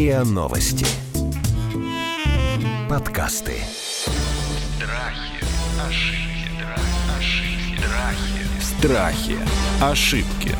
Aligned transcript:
РИА 0.00 0.24
Новости. 0.24 0.86
Подкасты. 2.88 3.52
Страхи, 4.80 5.44
ошибки, 5.86 6.54
ошибки, 7.18 7.84
Страхи. 8.62 8.62
страхи. 8.62 9.36
Ошибки. 9.82 10.56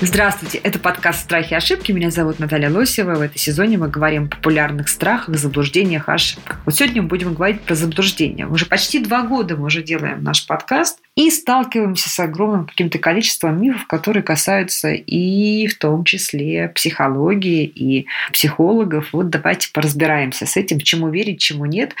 Здравствуйте, 0.00 0.58
это 0.58 0.78
подкаст 0.78 1.24
«Страхи 1.24 1.54
и 1.54 1.56
ошибки». 1.56 1.90
Меня 1.90 2.12
зовут 2.12 2.38
Наталья 2.38 2.70
Лосева. 2.70 3.16
В 3.16 3.20
этом 3.20 3.36
сезоне 3.36 3.78
мы 3.78 3.88
говорим 3.88 4.26
о 4.26 4.28
популярных 4.28 4.88
страхах, 4.88 5.36
заблуждениях, 5.36 6.08
ошибках. 6.08 6.60
Вот 6.64 6.76
сегодня 6.76 7.02
мы 7.02 7.08
будем 7.08 7.34
говорить 7.34 7.62
про 7.62 7.74
заблуждения. 7.74 8.46
Уже 8.46 8.66
почти 8.66 9.00
два 9.00 9.22
года 9.22 9.56
мы 9.56 9.64
уже 9.64 9.82
делаем 9.82 10.22
наш 10.22 10.46
подкаст 10.46 11.00
и 11.18 11.30
сталкиваемся 11.30 12.08
с 12.08 12.20
огромным 12.20 12.66
каким-то 12.66 12.98
количеством 12.98 13.60
мифов, 13.60 13.88
которые 13.88 14.22
касаются 14.22 14.90
и 14.92 15.66
в 15.66 15.76
том 15.76 16.04
числе 16.04 16.68
психологии 16.68 17.64
и 17.64 18.06
психологов. 18.32 19.08
Вот 19.12 19.28
давайте 19.28 19.68
поразбираемся 19.72 20.46
с 20.46 20.56
этим, 20.56 20.78
чему 20.78 21.08
верить, 21.08 21.40
чему 21.40 21.64
нет. 21.64 21.96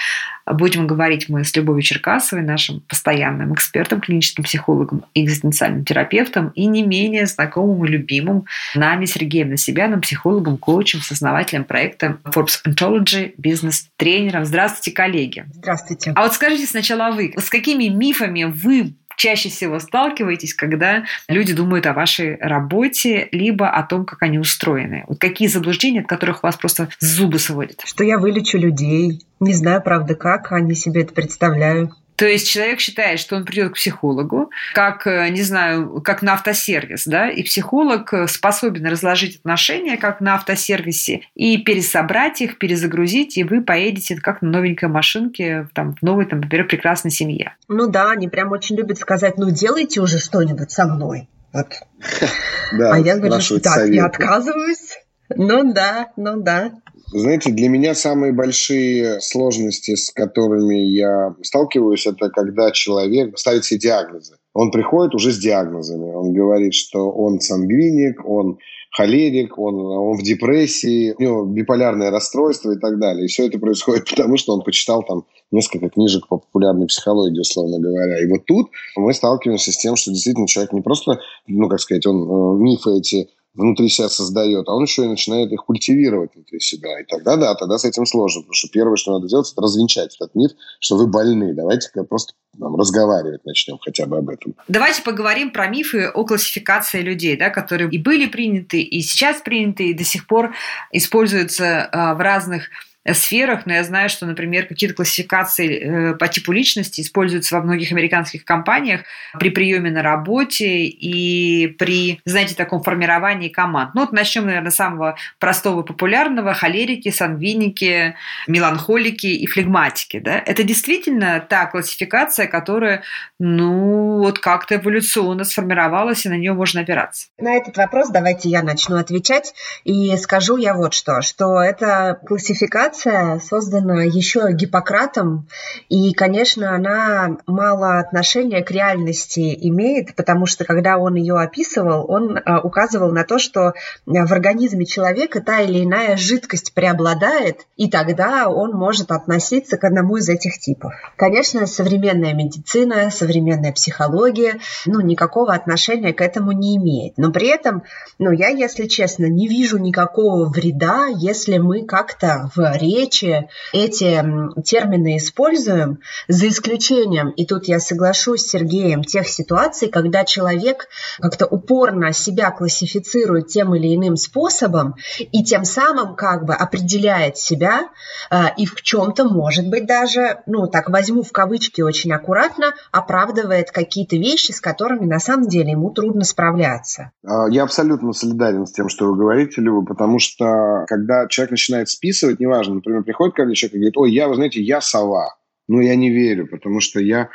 Будем 0.46 0.86
говорить 0.86 1.28
мы 1.28 1.42
с 1.42 1.54
Любовью 1.56 1.82
Черкасовой, 1.82 2.44
нашим 2.44 2.78
постоянным 2.82 3.52
экспертом, 3.54 4.00
клиническим 4.00 4.44
психологом 4.44 5.04
экзистенциальным 5.16 5.84
терапевтом, 5.84 6.50
и 6.54 6.66
не 6.66 6.84
менее 6.84 7.26
знакомым 7.26 7.84
и 7.86 7.88
любимым 7.88 8.44
нами 8.76 9.04
Сергеем 9.04 9.50
Насибяном, 9.50 10.00
психологом, 10.00 10.58
коучем, 10.58 11.00
сооснователем 11.00 11.64
проекта 11.64 12.18
Forbes 12.22 12.60
Ontology, 12.64 13.34
бизнес-тренером. 13.36 14.44
Здравствуйте, 14.44 14.92
коллеги. 14.92 15.44
Здравствуйте. 15.54 16.12
А 16.14 16.22
вот 16.22 16.34
скажите 16.34 16.66
сначала 16.66 17.10
вы, 17.10 17.34
с 17.36 17.50
какими 17.50 17.88
мифами 17.88 18.44
вы 18.44 18.94
чаще 19.18 19.50
всего 19.50 19.78
сталкиваетесь, 19.80 20.54
когда 20.54 21.04
люди 21.28 21.52
думают 21.52 21.84
о 21.86 21.92
вашей 21.92 22.36
работе, 22.36 23.28
либо 23.32 23.68
о 23.68 23.82
том, 23.82 24.06
как 24.06 24.22
они 24.22 24.38
устроены? 24.38 25.04
Вот 25.08 25.18
какие 25.18 25.48
заблуждения, 25.48 26.00
от 26.00 26.06
которых 26.06 26.42
вас 26.42 26.56
просто 26.56 26.88
зубы 27.00 27.38
сводят? 27.38 27.82
Что 27.84 28.04
я 28.04 28.18
вылечу 28.18 28.56
людей. 28.56 29.20
Не 29.40 29.52
знаю, 29.52 29.82
правда, 29.82 30.14
как 30.14 30.52
они 30.52 30.74
себе 30.74 31.02
это 31.02 31.12
представляют. 31.12 31.92
То 32.18 32.26
есть 32.26 32.50
человек 32.50 32.80
считает, 32.80 33.20
что 33.20 33.36
он 33.36 33.44
придет 33.44 33.70
к 33.70 33.74
психологу, 33.76 34.50
как, 34.74 35.06
э, 35.06 35.28
не 35.28 35.42
знаю, 35.42 36.02
как 36.02 36.20
на 36.20 36.32
автосервис, 36.32 37.04
да, 37.06 37.30
и 37.30 37.44
психолог 37.44 38.12
э, 38.12 38.26
способен 38.26 38.86
разложить 38.86 39.36
отношения, 39.36 39.96
как 39.96 40.20
на 40.20 40.34
автосервисе, 40.34 41.20
и 41.36 41.58
пересобрать 41.58 42.40
их, 42.40 42.58
перезагрузить, 42.58 43.38
и 43.38 43.44
вы 43.44 43.62
поедете 43.62 44.16
как 44.16 44.42
на 44.42 44.48
новенькой 44.48 44.88
машинке, 44.88 45.68
там, 45.74 45.94
в 45.94 46.02
новой, 46.02 46.26
там, 46.26 46.40
например, 46.40 46.66
прекрасной 46.66 47.12
семье. 47.12 47.54
Ну 47.68 47.86
да, 47.88 48.10
они 48.10 48.26
прям 48.26 48.50
очень 48.50 48.74
любят 48.74 48.98
сказать, 48.98 49.38
ну 49.38 49.52
делайте 49.52 50.00
уже 50.00 50.18
что-нибудь 50.18 50.72
со 50.72 50.88
мной. 50.88 51.28
Вот. 51.52 51.68
Да, 52.72 52.94
а 52.94 52.98
я 52.98 53.14
говорю, 53.14 53.32
спрашивать 53.34 53.62
так, 53.62 53.74
советы. 53.74 53.94
я 53.94 54.06
отказываюсь. 54.06 54.98
Ну 55.34 55.72
да, 55.72 56.08
ну 56.16 56.42
да. 56.42 56.72
Знаете, 57.10 57.52
для 57.52 57.68
меня 57.68 57.94
самые 57.94 58.32
большие 58.32 59.20
сложности, 59.20 59.94
с 59.94 60.10
которыми 60.10 60.76
я 60.76 61.34
сталкиваюсь, 61.42 62.06
это 62.06 62.28
когда 62.28 62.70
человек 62.70 63.38
ставит 63.38 63.64
себе 63.64 63.80
диагнозы. 63.80 64.36
Он 64.52 64.70
приходит 64.70 65.14
уже 65.14 65.32
с 65.32 65.38
диагнозами. 65.38 66.12
Он 66.12 66.34
говорит, 66.34 66.74
что 66.74 67.10
он 67.10 67.40
сангвиник, 67.40 68.28
он 68.28 68.58
холерик, 68.90 69.58
он, 69.58 69.74
он 69.76 70.18
в 70.18 70.22
депрессии, 70.22 71.14
у 71.16 71.22
него 71.22 71.44
биполярное 71.44 72.10
расстройство 72.10 72.72
и 72.72 72.78
так 72.78 72.98
далее. 72.98 73.24
И 73.24 73.28
все 73.28 73.46
это 73.46 73.58
происходит 73.58 74.04
потому, 74.10 74.36
что 74.36 74.52
он 74.52 74.62
почитал 74.62 75.02
там 75.02 75.24
несколько 75.50 75.88
книжек 75.88 76.28
по 76.28 76.38
популярной 76.38 76.88
психологии, 76.88 77.40
условно 77.40 77.78
говоря. 77.78 78.22
И 78.22 78.26
вот 78.26 78.44
тут 78.44 78.70
мы 78.96 79.14
сталкиваемся 79.14 79.72
с 79.72 79.78
тем, 79.78 79.96
что 79.96 80.10
действительно 80.10 80.46
человек 80.46 80.72
не 80.72 80.82
просто, 80.82 81.20
ну, 81.46 81.68
как 81.68 81.80
сказать, 81.80 82.04
он 82.06 82.22
э, 82.22 82.62
мифы 82.62 82.98
эти 82.98 83.28
внутри 83.54 83.88
себя 83.88 84.08
создает, 84.08 84.68
а 84.68 84.74
он 84.74 84.84
еще 84.84 85.04
и 85.04 85.08
начинает 85.08 85.52
их 85.52 85.64
культивировать 85.64 86.34
внутри 86.34 86.60
себя. 86.60 87.00
И 87.00 87.04
тогда, 87.04 87.36
да, 87.36 87.54
тогда 87.54 87.78
с 87.78 87.84
этим 87.84 88.06
сложно. 88.06 88.42
Потому 88.42 88.54
что 88.54 88.68
первое, 88.68 88.96
что 88.96 89.12
надо 89.12 89.28
делать, 89.28 89.50
это 89.50 89.60
развенчать 89.60 90.14
этот 90.14 90.34
миф, 90.34 90.52
что 90.80 90.96
вы 90.96 91.06
больны. 91.06 91.54
Давайте-ка 91.54 92.04
просто 92.04 92.34
там, 92.58 92.76
разговаривать 92.76 93.44
начнем 93.44 93.78
хотя 93.78 94.06
бы 94.06 94.18
об 94.18 94.28
этом. 94.28 94.54
Давайте 94.68 95.02
поговорим 95.02 95.50
про 95.50 95.68
мифы 95.68 96.08
о 96.08 96.24
классификации 96.24 97.00
людей, 97.00 97.36
да, 97.36 97.50
которые 97.50 97.90
и 97.90 97.98
были 97.98 98.26
приняты, 98.26 98.80
и 98.80 99.00
сейчас 99.00 99.40
приняты, 99.42 99.90
и 99.90 99.94
до 99.94 100.04
сих 100.04 100.26
пор 100.26 100.54
используются 100.92 101.88
а, 101.90 102.14
в 102.14 102.20
разных 102.20 102.68
сферах, 103.14 103.66
но 103.66 103.74
я 103.74 103.84
знаю, 103.84 104.08
что, 104.08 104.26
например, 104.26 104.66
какие-то 104.66 104.94
классификации 104.94 106.12
э, 106.12 106.14
по 106.14 106.28
типу 106.28 106.52
личности 106.52 107.00
используются 107.00 107.56
во 107.56 107.62
многих 107.62 107.92
американских 107.92 108.44
компаниях 108.44 109.02
при 109.38 109.50
приеме 109.50 109.90
на 109.90 110.02
работе 110.02 110.84
и 110.84 111.68
при, 111.78 112.20
знаете, 112.24 112.54
таком 112.54 112.82
формировании 112.82 113.48
команд. 113.48 113.94
Ну 113.94 114.02
вот 114.02 114.12
начнем, 114.12 114.46
наверное, 114.46 114.70
с 114.70 114.76
самого 114.76 115.16
простого, 115.38 115.82
популярного. 115.82 116.54
Холерики, 116.54 117.10
сангвиники, 117.10 118.14
меланхолики 118.46 119.26
и 119.26 119.46
флегматики. 119.46 120.18
Да? 120.18 120.42
Это 120.44 120.62
действительно 120.62 121.40
та 121.40 121.66
классификация, 121.66 122.46
которая, 122.46 123.02
ну, 123.38 124.18
вот 124.18 124.38
как-то 124.38 124.76
эволюционно 124.76 125.44
сформировалась, 125.44 126.26
и 126.26 126.28
на 126.28 126.34
нее 126.34 126.52
можно 126.52 126.80
опираться. 126.80 127.28
На 127.38 127.54
этот 127.54 127.76
вопрос 127.76 128.10
давайте 128.10 128.48
я 128.48 128.62
начну 128.62 128.96
отвечать. 128.96 129.54
И 129.84 130.16
скажу 130.16 130.56
я 130.56 130.74
вот 130.74 130.94
что, 130.94 131.22
что 131.22 131.60
эта 131.60 132.20
классификация 132.26 132.97
создана 133.02 134.02
еще 134.02 134.52
Гиппократом, 134.52 135.46
и, 135.88 136.12
конечно, 136.12 136.74
она 136.74 137.38
мало 137.46 137.98
отношения 137.98 138.62
к 138.62 138.70
реальности 138.70 139.56
имеет, 139.68 140.14
потому 140.14 140.46
что, 140.46 140.64
когда 140.64 140.98
он 140.98 141.14
ее 141.14 141.38
описывал, 141.38 142.04
он 142.08 142.38
а, 142.44 142.60
указывал 142.60 143.12
на 143.12 143.24
то, 143.24 143.38
что 143.38 143.74
в 144.06 144.32
организме 144.32 144.86
человека 144.86 145.40
та 145.40 145.60
или 145.60 145.84
иная 145.84 146.16
жидкость 146.16 146.74
преобладает, 146.74 147.66
и 147.76 147.90
тогда 147.90 148.48
он 148.48 148.72
может 148.72 149.10
относиться 149.10 149.76
к 149.76 149.84
одному 149.84 150.16
из 150.16 150.28
этих 150.28 150.58
типов. 150.58 150.92
Конечно, 151.16 151.66
современная 151.66 152.34
медицина, 152.34 153.10
современная 153.10 153.72
психология, 153.72 154.58
ну, 154.86 155.00
никакого 155.00 155.54
отношения 155.54 156.12
к 156.12 156.20
этому 156.20 156.52
не 156.52 156.76
имеет. 156.76 157.16
Но 157.16 157.30
при 157.30 157.48
этом, 157.48 157.82
ну, 158.18 158.32
я, 158.32 158.48
если 158.48 158.86
честно, 158.86 159.26
не 159.26 159.48
вижу 159.48 159.78
никакого 159.78 160.48
вреда, 160.48 161.06
если 161.06 161.58
мы 161.58 161.84
как-то 161.84 162.50
в 162.54 162.76
речи 162.96 163.48
эти 163.72 164.24
термины 164.64 165.16
используем, 165.18 166.00
за 166.28 166.48
исключением, 166.48 167.30
и 167.30 167.46
тут 167.46 167.66
я 167.68 167.80
соглашусь 167.80 168.42
с 168.42 168.50
Сергеем, 168.50 169.04
тех 169.04 169.28
ситуаций, 169.28 169.88
когда 169.88 170.24
человек 170.24 170.88
как-то 171.20 171.46
упорно 171.46 172.12
себя 172.12 172.50
классифицирует 172.50 173.48
тем 173.48 173.74
или 173.74 173.94
иным 173.94 174.16
способом 174.16 174.96
и 175.18 175.44
тем 175.44 175.64
самым 175.64 176.14
как 176.16 176.44
бы 176.44 176.54
определяет 176.54 177.36
себя 177.36 177.88
а, 178.30 178.48
и 178.56 178.66
в 178.66 178.80
чем-то, 178.82 179.24
может 179.24 179.68
быть, 179.68 179.86
даже, 179.86 180.40
ну, 180.46 180.66
так 180.66 180.88
возьму 180.90 181.22
в 181.22 181.32
кавычки 181.32 181.80
очень 181.80 182.12
аккуратно, 182.12 182.74
оправдывает 182.92 183.70
какие-то 183.70 184.16
вещи, 184.16 184.52
с 184.52 184.60
которыми 184.60 185.06
на 185.06 185.18
самом 185.18 185.48
деле 185.48 185.72
ему 185.72 185.90
трудно 185.90 186.24
справляться. 186.24 187.12
А, 187.26 187.48
Я 187.48 187.62
абсолютно 187.64 188.12
солидарен 188.12 188.66
с 188.66 188.72
тем, 188.72 188.88
что 188.88 189.06
вы 189.06 189.16
говорите, 189.16 189.60
Люба, 189.60 189.86
потому 189.86 190.18
что 190.18 190.84
когда 190.86 191.26
человек 191.28 191.52
начинает 191.52 191.88
списывать, 191.88 192.40
неважно, 192.40 192.67
например, 192.74 193.02
приходит 193.04 193.34
ко 193.34 193.44
мне 193.44 193.54
человек 193.54 193.74
и 193.74 193.78
говорит, 193.78 193.96
ой, 193.96 194.12
я, 194.12 194.28
вы 194.28 194.34
знаете, 194.34 194.60
я 194.62 194.80
сова. 194.80 195.36
Ну, 195.68 195.80
я 195.80 195.94
не 195.96 196.10
верю, 196.10 196.48
потому 196.48 196.80
что 196.80 197.00
я 197.00 197.28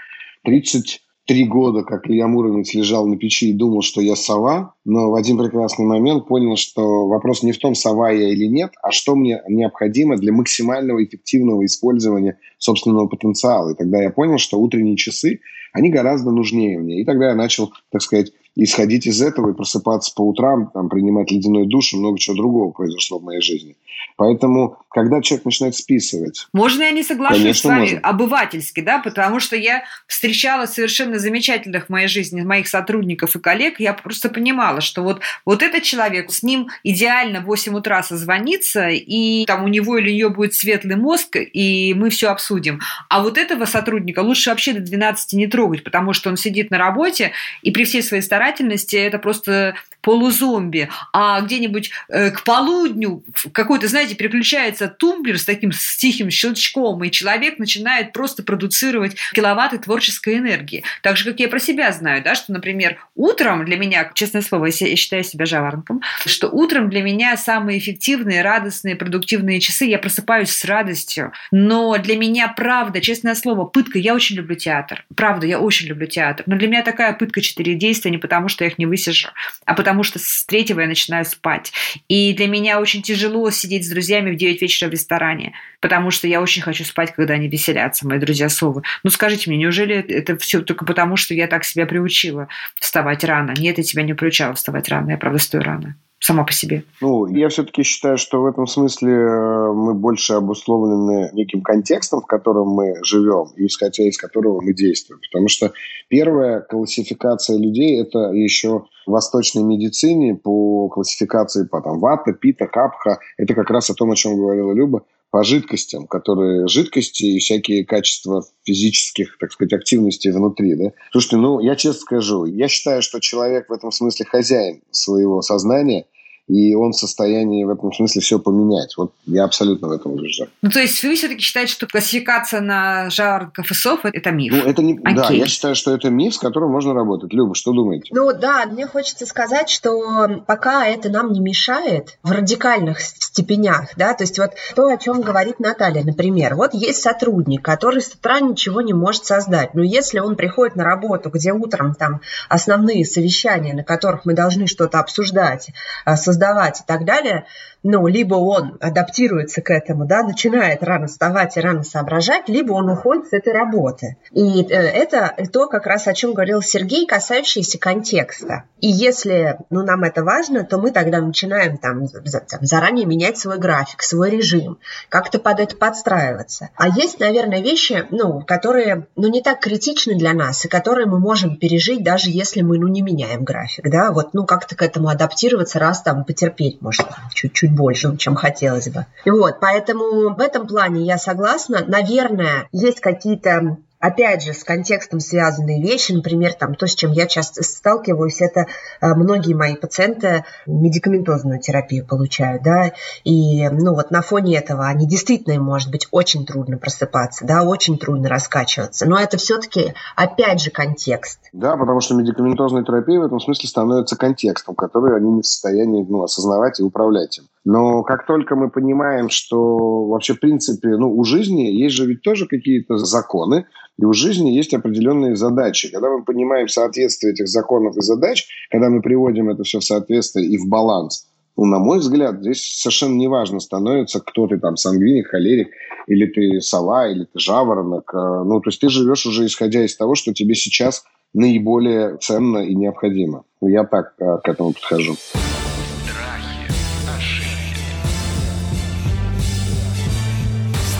33 0.44 1.45
года, 1.45 1.83
как 1.83 2.07
Илья 2.07 2.27
Муромец, 2.27 2.73
лежал 2.73 3.07
на 3.07 3.17
печи 3.17 3.49
и 3.49 3.53
думал, 3.53 3.81
что 3.81 4.01
я 4.01 4.16
сова, 4.16 4.75
но 4.85 5.11
в 5.11 5.16
один 5.16 5.38
прекрасный 5.38 5.85
момент 5.85 6.27
понял, 6.27 6.55
что 6.55 7.07
вопрос 7.07 7.44
не 7.44 7.51
в 7.51 7.59
том, 7.59 7.75
сова 7.75 8.11
я 8.11 8.29
или 8.29 8.45
нет, 8.45 8.71
а 8.81 8.91
что 8.91 9.16
мне 9.16 9.41
необходимо 9.47 10.17
для 10.17 10.33
максимального 10.33 11.03
эффективного 11.03 11.65
использования 11.65 12.39
собственного 12.57 13.07
потенциала. 13.07 13.71
И 13.71 13.75
тогда 13.75 14.01
я 14.01 14.09
понял, 14.09 14.38
что 14.38 14.59
утренние 14.59 14.97
часы, 14.97 15.39
они 15.73 15.89
гораздо 15.89 16.31
нужнее 16.31 16.79
мне. 16.79 17.01
И 17.01 17.06
тогда 17.06 17.30
я 17.30 17.35
начал, 17.35 17.71
так 17.91 18.01
сказать, 18.01 18.31
исходить 18.55 19.07
из 19.07 19.21
этого 19.21 19.51
и 19.51 19.53
просыпаться 19.53 20.13
по 20.15 20.21
утрам, 20.21 20.69
там, 20.73 20.89
принимать 20.89 21.31
ледяной 21.31 21.67
душ 21.67 21.94
и 21.94 21.97
много 21.97 22.19
чего 22.19 22.35
другого 22.35 22.71
произошло 22.71 23.19
в 23.19 23.23
моей 23.23 23.41
жизни. 23.41 23.75
Поэтому, 24.15 24.77
когда 24.89 25.21
человек 25.21 25.45
начинает 25.45 25.75
списывать... 25.75 26.47
Можно 26.53 26.83
я 26.83 26.91
не 26.91 27.03
соглашусь 27.03 27.39
Конечно, 27.39 27.61
с 27.61 27.65
вами 27.65 27.81
можно. 27.81 28.00
обывательски, 28.00 28.81
да, 28.81 29.00
потому 29.00 29.39
что 29.39 29.55
я 29.55 29.83
встречала 30.07 30.65
совершенно 30.65 31.19
замечательных 31.19 31.88
в 31.88 31.89
моей 31.89 32.07
жизни 32.07 32.41
моих 32.41 32.67
сотрудников 32.67 33.35
и 33.35 33.39
коллег, 33.39 33.79
я 33.79 33.94
просто 33.94 34.29
понимала, 34.29 34.81
что 34.81 35.01
вот, 35.03 35.21
вот 35.45 35.63
этот 35.63 35.83
человек, 35.83 36.31
с 36.31 36.44
ним 36.44 36.67
идеально 36.83 37.41
в 37.41 37.45
8 37.45 37.75
утра 37.75 38.03
созвониться, 38.03 38.89
и 38.89 39.45
там 39.45 39.63
у 39.63 39.67
него 39.67 39.97
или 39.97 40.09
у 40.09 40.13
нее 40.13 40.29
будет 40.29 40.53
светлый 40.53 40.95
мозг, 40.95 41.38
и 41.38 41.94
мы 41.95 42.09
все 42.09 42.29
обсудим. 42.29 42.81
А 43.09 43.23
вот 43.23 43.38
этого 43.38 43.65
сотрудника 43.65 44.19
лучше 44.19 44.51
вообще 44.51 44.73
до 44.73 44.81
12 44.81 45.33
не 45.33 45.47
трогать, 45.47 45.83
потому 45.83 46.13
что 46.13 46.29
он 46.29 46.38
сидит 46.38 46.69
на 46.69 46.77
работе, 46.77 47.31
и 47.61 47.71
при 47.71 47.83
всей 47.83 48.03
своей 48.03 48.21
старательности 48.44 48.95
это 48.95 49.19
просто 49.19 49.75
полузомби, 50.04 50.90
а 51.13 51.40
где-нибудь 51.42 51.92
э, 52.10 52.31
к 52.31 52.44
полудню 52.44 53.24
какой-то, 53.54 53.88
знаете, 53.88 54.16
переключается 54.16 54.90
тумблер 54.90 55.40
с 55.40 55.45
таким 55.45 55.72
тихим 55.98 56.30
щелчком, 56.30 57.01
и 57.06 57.10
человек 57.10 57.57
начинает 57.57 58.12
просто 58.12 58.44
продуцировать 58.44 59.16
киловатты 59.34 59.78
творческой 59.78 60.40
энергии. 60.40 60.84
Так 61.01 61.16
же, 61.16 61.31
как 61.31 61.40
я 61.40 61.48
про 61.48 61.60
себя 61.60 61.92
знаю, 61.94 62.22
да, 62.22 62.36
что, 62.36 62.51
например, 62.51 62.98
утром 63.16 63.63
для 63.63 63.78
меня, 63.78 64.12
честное 64.13 64.42
слово, 64.42 64.66
я 64.66 64.95
считаю 64.98 65.24
себя 65.24 65.45
жаворонком, 65.45 66.01
что 66.25 66.50
утром 66.50 66.90
для 66.90 67.01
меня 67.01 67.38
самые 67.38 67.80
эффективные, 67.80 68.42
радостные, 68.42 68.98
продуктивные 68.98 69.62
часы, 69.62 69.86
я 69.86 70.00
просыпаюсь 70.00 70.50
с 70.50 70.66
радостью, 70.66 71.31
но 71.51 71.98
для 71.98 72.18
меня, 72.18 72.50
правда, 72.50 73.00
честное 73.00 73.36
слово, 73.36 73.63
пытка, 73.63 74.00
я 74.00 74.13
очень 74.13 74.36
люблю 74.36 74.56
театр, 74.56 75.06
правда, 75.16 75.48
я 75.48 75.60
очень 75.60 75.88
люблю 75.88 76.07
театр, 76.07 76.44
но 76.45 76.57
для 76.57 76.68
меня 76.68 76.84
такая 76.84 77.13
пытка 77.13 77.40
четыре 77.40 77.75
действия 77.75 78.12
не 78.12 78.18
потому, 78.18 78.32
что 78.50 78.63
я 78.63 78.69
их 78.69 78.77
не 78.77 78.85
высижу, 78.85 79.30
а 79.65 79.74
потому 79.74 80.03
что 80.03 80.19
с 80.19 80.45
третьего 80.45 80.81
я 80.81 80.88
начинаю 80.88 81.25
спать. 81.25 81.71
И 82.07 82.33
для 82.33 82.47
меня 82.47 82.80
очень 82.80 83.01
тяжело 83.01 83.50
сидеть 83.51 83.85
с 83.85 83.89
друзьями 83.89 84.31
в 84.31 84.35
9 84.35 84.62
вечера 84.62 84.89
в 84.89 84.91
ресторане, 84.91 85.53
потому 85.80 86.12
что 86.12 86.27
я 86.27 86.41
очень 86.41 86.62
хочу 86.62 86.83
спать, 86.83 87.13
когда 87.13 87.35
они 87.35 87.47
веселятся, 87.47 88.07
мои 88.07 88.19
друзья 88.19 88.50
совы. 88.50 88.81
Ну 89.03 89.09
скажите 89.09 89.50
мне, 89.50 89.59
неужели 89.59 89.95
это 89.95 90.38
все 90.38 90.62
только 90.62 90.85
потому, 90.85 91.18
что 91.18 91.33
я 91.33 91.47
так 91.47 91.63
себя 91.63 91.85
приучила 91.85 92.47
вставать 92.80 93.24
рано? 93.24 93.53
Нет, 93.57 93.77
я 93.77 93.83
тебя 93.83 94.03
не 94.03 94.13
приучала 94.13 94.53
вставать 94.53 94.89
рано, 94.89 95.12
я 95.12 95.18
правда 95.18 95.39
стою 95.39 95.63
рано 95.63 95.95
сама 96.23 96.45
по 96.45 96.53
себе? 96.53 96.83
Ну, 97.01 97.27
я 97.27 97.49
все-таки 97.49 97.83
считаю, 97.83 98.17
что 98.17 98.41
в 98.41 98.45
этом 98.45 98.65
смысле 98.65 99.11
э, 99.11 99.73
мы 99.73 99.93
больше 99.93 100.33
обусловлены 100.33 101.29
неким 101.33 101.61
контекстом, 101.61 102.21
в 102.21 102.25
котором 102.27 102.69
мы 102.69 102.95
живем, 103.03 103.49
и 103.57 103.67
исходя 103.67 104.07
из 104.07 104.17
которого 104.17 104.61
мы 104.61 104.73
действуем. 104.73 105.19
Потому 105.29 105.49
что 105.49 105.73
первая 106.07 106.61
классификация 106.61 107.57
людей– 107.57 108.01
это 108.01 108.31
еще 108.31 108.85
в 109.05 109.11
восточной 109.11 109.63
медицине 109.63 110.35
по 110.35 110.87
классификации 110.87 111.65
по 111.65 111.81
там, 111.81 111.99
вата, 111.99 112.31
пита, 112.31 112.67
капха. 112.67 113.19
Это 113.37 113.53
как 113.53 113.69
раз 113.69 113.89
о 113.89 113.93
том, 113.93 114.11
о 114.11 114.15
чем 114.15 114.37
говорила 114.37 114.71
Люба, 114.71 115.03
по 115.29 115.43
жидкостям, 115.43 116.07
которые 116.07 116.67
жидкости 116.67 117.23
и 117.23 117.39
всякие 117.39 117.83
качества 117.85 118.45
физических, 118.63 119.37
так 119.39 119.51
сказать, 119.51 119.73
активностей 119.73 120.31
внутри. 120.31 120.75
Да? 120.75 120.91
Слушайте, 121.11 121.37
ну, 121.37 121.59
я 121.59 121.75
честно 121.75 121.99
скажу, 121.99 122.45
я 122.45 122.69
считаю, 122.69 123.01
что 123.01 123.19
человек 123.19 123.67
в 123.67 123.73
этом 123.73 123.91
смысле 123.91 124.25
хозяин 124.25 124.83
своего 124.91 125.41
сознания– 125.41 126.05
и 126.48 126.75
он 126.75 126.92
в 126.92 126.98
состоянии 126.98 127.63
в 127.63 127.69
этом 127.69 127.92
смысле 127.94 128.22
все 128.22 128.40
поменять. 128.40 128.95
Вот 128.98 129.13
я 129.25 129.45
абсолютно 129.45 129.88
в 129.88 129.92
этом 129.92 130.13
убежден. 130.13 130.48
Ну, 130.62 130.69
то 130.69 130.80
есть 130.80 131.01
вы 131.04 131.16
все-таки 131.16 131.42
считаете, 131.42 131.74
что 131.74 131.88
классификация 131.88 132.62
на 132.62 133.10
жаворонков 133.10 133.72
и 133.72 133.74
сов– 133.74 134.00
это 134.04 134.31
миф? 134.31 134.54
Ну, 134.54 134.69
это 134.69 134.81
не... 134.81 135.00
Да, 135.00 135.30
я 135.30 135.48
считаю, 135.48 135.75
что 135.75 135.94
это 135.94 136.10
миф, 136.10 136.36
с 136.36 136.38
которым 136.38 136.72
можно 136.72 136.94
работать. 136.94 137.34
Люба, 137.34 137.56
что 137.56 137.72
думаете? 137.72 138.10
Ну, 138.12 138.34
да, 138.34 138.66
мне 138.66 138.88
хочется 138.88 139.25
сказать, 139.25 139.69
что 139.69 140.44
пока 140.45 140.86
это 140.88 141.10
нам 141.10 141.31
не 141.31 141.40
мешает 141.40 142.18
в 142.24 142.31
радикальных 142.31 143.00
степенях, 143.00 143.90
да, 143.98 144.13
то 144.13 144.24
есть 144.24 144.38
вот 144.38 144.51
то, 144.75 144.88
о 144.88 144.98
чем 144.98 145.22
говорит 145.22 145.60
Наталья, 145.60 146.04
например, 146.04 146.56
вот 146.56 146.74
есть 146.74 147.01
сотрудник, 147.01 147.63
который 147.63 148.01
с 148.01 148.13
утра 148.13 148.40
ничего 148.40 148.81
не 148.81 148.94
может 148.94 149.25
создать, 149.25 149.74
но 149.74 149.81
если 149.81 150.19
он 150.19 150.36
приходит 150.36 150.75
на 150.75 150.84
работу, 150.84 151.30
где 151.30 151.51
утром 151.51 151.95
там 151.95 152.22
основные 152.50 153.06
совещания, 153.06 153.74
на 153.74 153.84
которых 153.84 154.25
мы 154.25 154.34
должны 154.34 154.68
что-то 154.68 155.00
обсуждать, 155.00 155.69
а, 156.06 156.16
создавать 156.33 156.81
и 156.81 156.83
так 156.85 157.06
далее, 157.06 157.45
ну, 157.83 158.07
либо 158.07 158.35
он 158.35 158.77
адаптируется 158.80 159.62
к 159.62 159.69
этому, 159.69 160.06
да, 160.06 160.24
начинает 160.24 160.83
рано 160.83 161.07
вставать 161.07 161.57
и 161.57 161.59
рано 161.59 161.83
соображать, 161.83 162.47
либо 162.47 162.71
он 162.74 162.89
уходит 162.89 163.27
с 163.27 163.33
этой 163.33 163.53
работы. 163.53 164.18
И 164.31 164.63
э, 164.63 164.74
это 164.74 165.35
то, 165.51 165.68
как 165.68 165.85
раз 165.85 166.07
о 166.07 166.13
чем 166.13 166.33
говорил 166.33 166.62
Сергей, 166.62 167.06
касающееся 167.06 167.77
контекста. 167.77 168.63
И 168.80 168.88
если 168.88 169.57
ну, 169.69 169.83
нам 169.83 170.03
это 170.03 170.24
важно, 170.24 170.63
то 170.63 170.77
мы 170.77 170.91
тогда 170.91 171.19
начинаем 171.19 171.77
там, 171.77 172.07
там 172.07 172.59
заранее 172.62 173.06
менять 173.06 173.38
свой 173.38 173.57
график, 173.57 174.01
свой 174.01 174.30
режим, 174.30 174.80
как-то 175.09 175.39
под 175.39 175.59
это 175.59 175.75
подстраиваться. 175.75 176.69
А 176.75 176.88
есть, 176.88 177.19
наверное, 177.19 177.62
вещи, 177.62 178.06
ну, 178.12 178.41
которые 178.41 179.07
ну, 179.15 179.27
не 179.27 179.41
так 179.41 179.59
критичны 179.59 180.15
для 180.15 180.33
нас, 180.33 180.63
и 180.65 180.69
которые 180.69 181.06
мы 181.06 181.19
можем 181.19 181.57
пережить, 181.57 182.03
даже 182.03 182.30
если 182.30 182.62
мы 182.62 182.77
ну, 182.77 182.88
не 182.88 183.01
меняем 183.01 183.44
график. 183.44 183.89
Да? 183.89 184.12
Вот, 184.12 184.33
ну, 184.33 184.45
как-то 184.45 184.75
к 184.75 184.81
этому 184.81 185.09
адаптироваться, 185.09 185.80
раз 185.80 186.01
там 186.01 186.24
потерпеть, 186.24 186.81
может, 186.81 187.07
чуть-чуть 187.33 187.72
больше, 187.75 188.15
чем 188.17 188.35
хотелось 188.35 188.89
бы. 188.89 189.05
Вот, 189.25 189.59
поэтому 189.59 190.33
в 190.33 190.39
этом 190.39 190.67
плане 190.67 191.03
я 191.03 191.17
согласна. 191.17 191.83
Наверное, 191.85 192.67
есть 192.71 192.99
какие-то 192.99 193.77
опять 194.03 194.43
же, 194.43 194.53
с 194.53 194.65
контекстом 194.65 195.21
связанные 195.21 195.81
вещи, 195.81 196.11
например, 196.11 196.53
там, 196.53 196.75
то, 196.75 196.87
с 196.87 196.93
чем 196.93 197.13
я 197.13 197.25
часто 197.25 197.63
сталкиваюсь, 197.63 198.41
это 198.41 198.65
э, 198.99 199.13
многие 199.15 199.53
мои 199.53 199.75
пациенты 199.75 200.43
медикаментозную 200.67 201.61
терапию 201.61 202.05
получают, 202.05 202.63
да, 202.63 202.91
и, 203.23 203.67
ну, 203.69 203.93
вот 203.93 204.11
на 204.11 204.21
фоне 204.21 204.57
этого 204.57 204.87
они 204.87 205.07
действительно, 205.07 205.57
может 205.63 205.89
быть, 205.89 206.09
очень 206.11 206.45
трудно 206.45 206.77
просыпаться, 206.77 207.45
да, 207.45 207.63
очень 207.63 207.97
трудно 207.97 208.27
раскачиваться, 208.27 209.07
но 209.07 209.17
это 209.17 209.37
все-таки, 209.37 209.93
опять 210.17 210.59
же, 210.59 210.69
контекст. 210.69 211.39
Да, 211.53 211.77
потому 211.77 212.01
что 212.01 212.15
медикаментозная 212.15 212.83
терапия 212.83 213.21
в 213.21 213.23
этом 213.23 213.39
смысле 213.39 213.69
становится 213.69 214.17
контекстом, 214.17 214.75
который 214.75 215.15
они 215.15 215.31
не 215.31 215.41
в 215.43 215.45
состоянии, 215.45 216.05
ну, 216.07 216.23
осознавать 216.23 216.81
и 216.81 216.83
управлять 216.83 217.37
им. 217.37 217.45
Но 217.65 218.04
как 218.04 218.25
только 218.25 218.56
мы 218.56 218.69
понимаем, 218.69 219.30
что 219.30 220.06
вообще, 220.06 220.33
в 220.33 220.39
принципе, 220.39 220.89
ну, 220.89 221.15
у 221.15 221.24
жизни 221.24 221.62
есть 221.62 221.95
же 221.95 222.06
ведь 222.06 222.21
тоже 222.21 222.45
какие-то 222.45 222.98
законы, 222.98 223.68
и 223.98 224.04
у 224.04 224.12
жизни 224.13 224.50
есть 224.50 224.74
определенные 224.74 225.36
задачи. 225.36 225.89
Когда 225.89 226.10
мы 226.10 226.25
понимаем 226.25 226.68
соответствие 226.68 227.33
этих 227.33 227.48
законов 227.48 227.95
и 227.95 228.01
задач, 228.01 228.48
когда 228.69 228.89
мы 228.89 229.01
приводим 229.01 229.50
это 229.50 229.63
все 229.63 229.80
в 229.80 229.83
соответствие 229.83 230.48
и 230.48 230.57
в 230.57 230.68
баланс, 230.68 231.27
ну, 231.56 231.65
на 231.65 231.80
мой 231.80 232.00
взгляд, 232.00 232.39
здесь 232.42 232.63
совершенно 232.63 233.15
неважно 233.15 233.60
становится, 233.60 234.19
кто 234.19 234.48
ты 234.48 234.57
там, 234.57 234.75
сангвиник, 234.75 235.27
холерик, 235.27 235.69
или 236.07 236.25
ты 236.25 236.59
сова, 236.62 237.07
или 237.07 237.25
ты 237.25 237.39
жаворонок. 237.39 238.12
Э, 238.13 238.44
ну, 238.44 238.59
то 238.59 238.69
есть 238.69 238.81
ты 238.81 238.89
живешь 238.89 239.25
уже 239.25 239.45
исходя 239.45 239.86
из 239.86 239.95
того, 239.95 240.16
что 240.16 240.33
тебе 240.33 240.56
сейчас 240.56 241.04
наиболее 241.33 242.18
ценно 242.18 242.57
и 242.57 242.75
необходимо. 242.75 243.44
Я 243.62 243.83
так 243.83 244.16
э, 244.19 244.39
к 244.44 244.50
этому 244.50 244.74
подхожу. 244.74 245.16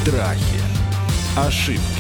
Страхи. 0.04 0.60
Ошибки. 1.38 1.93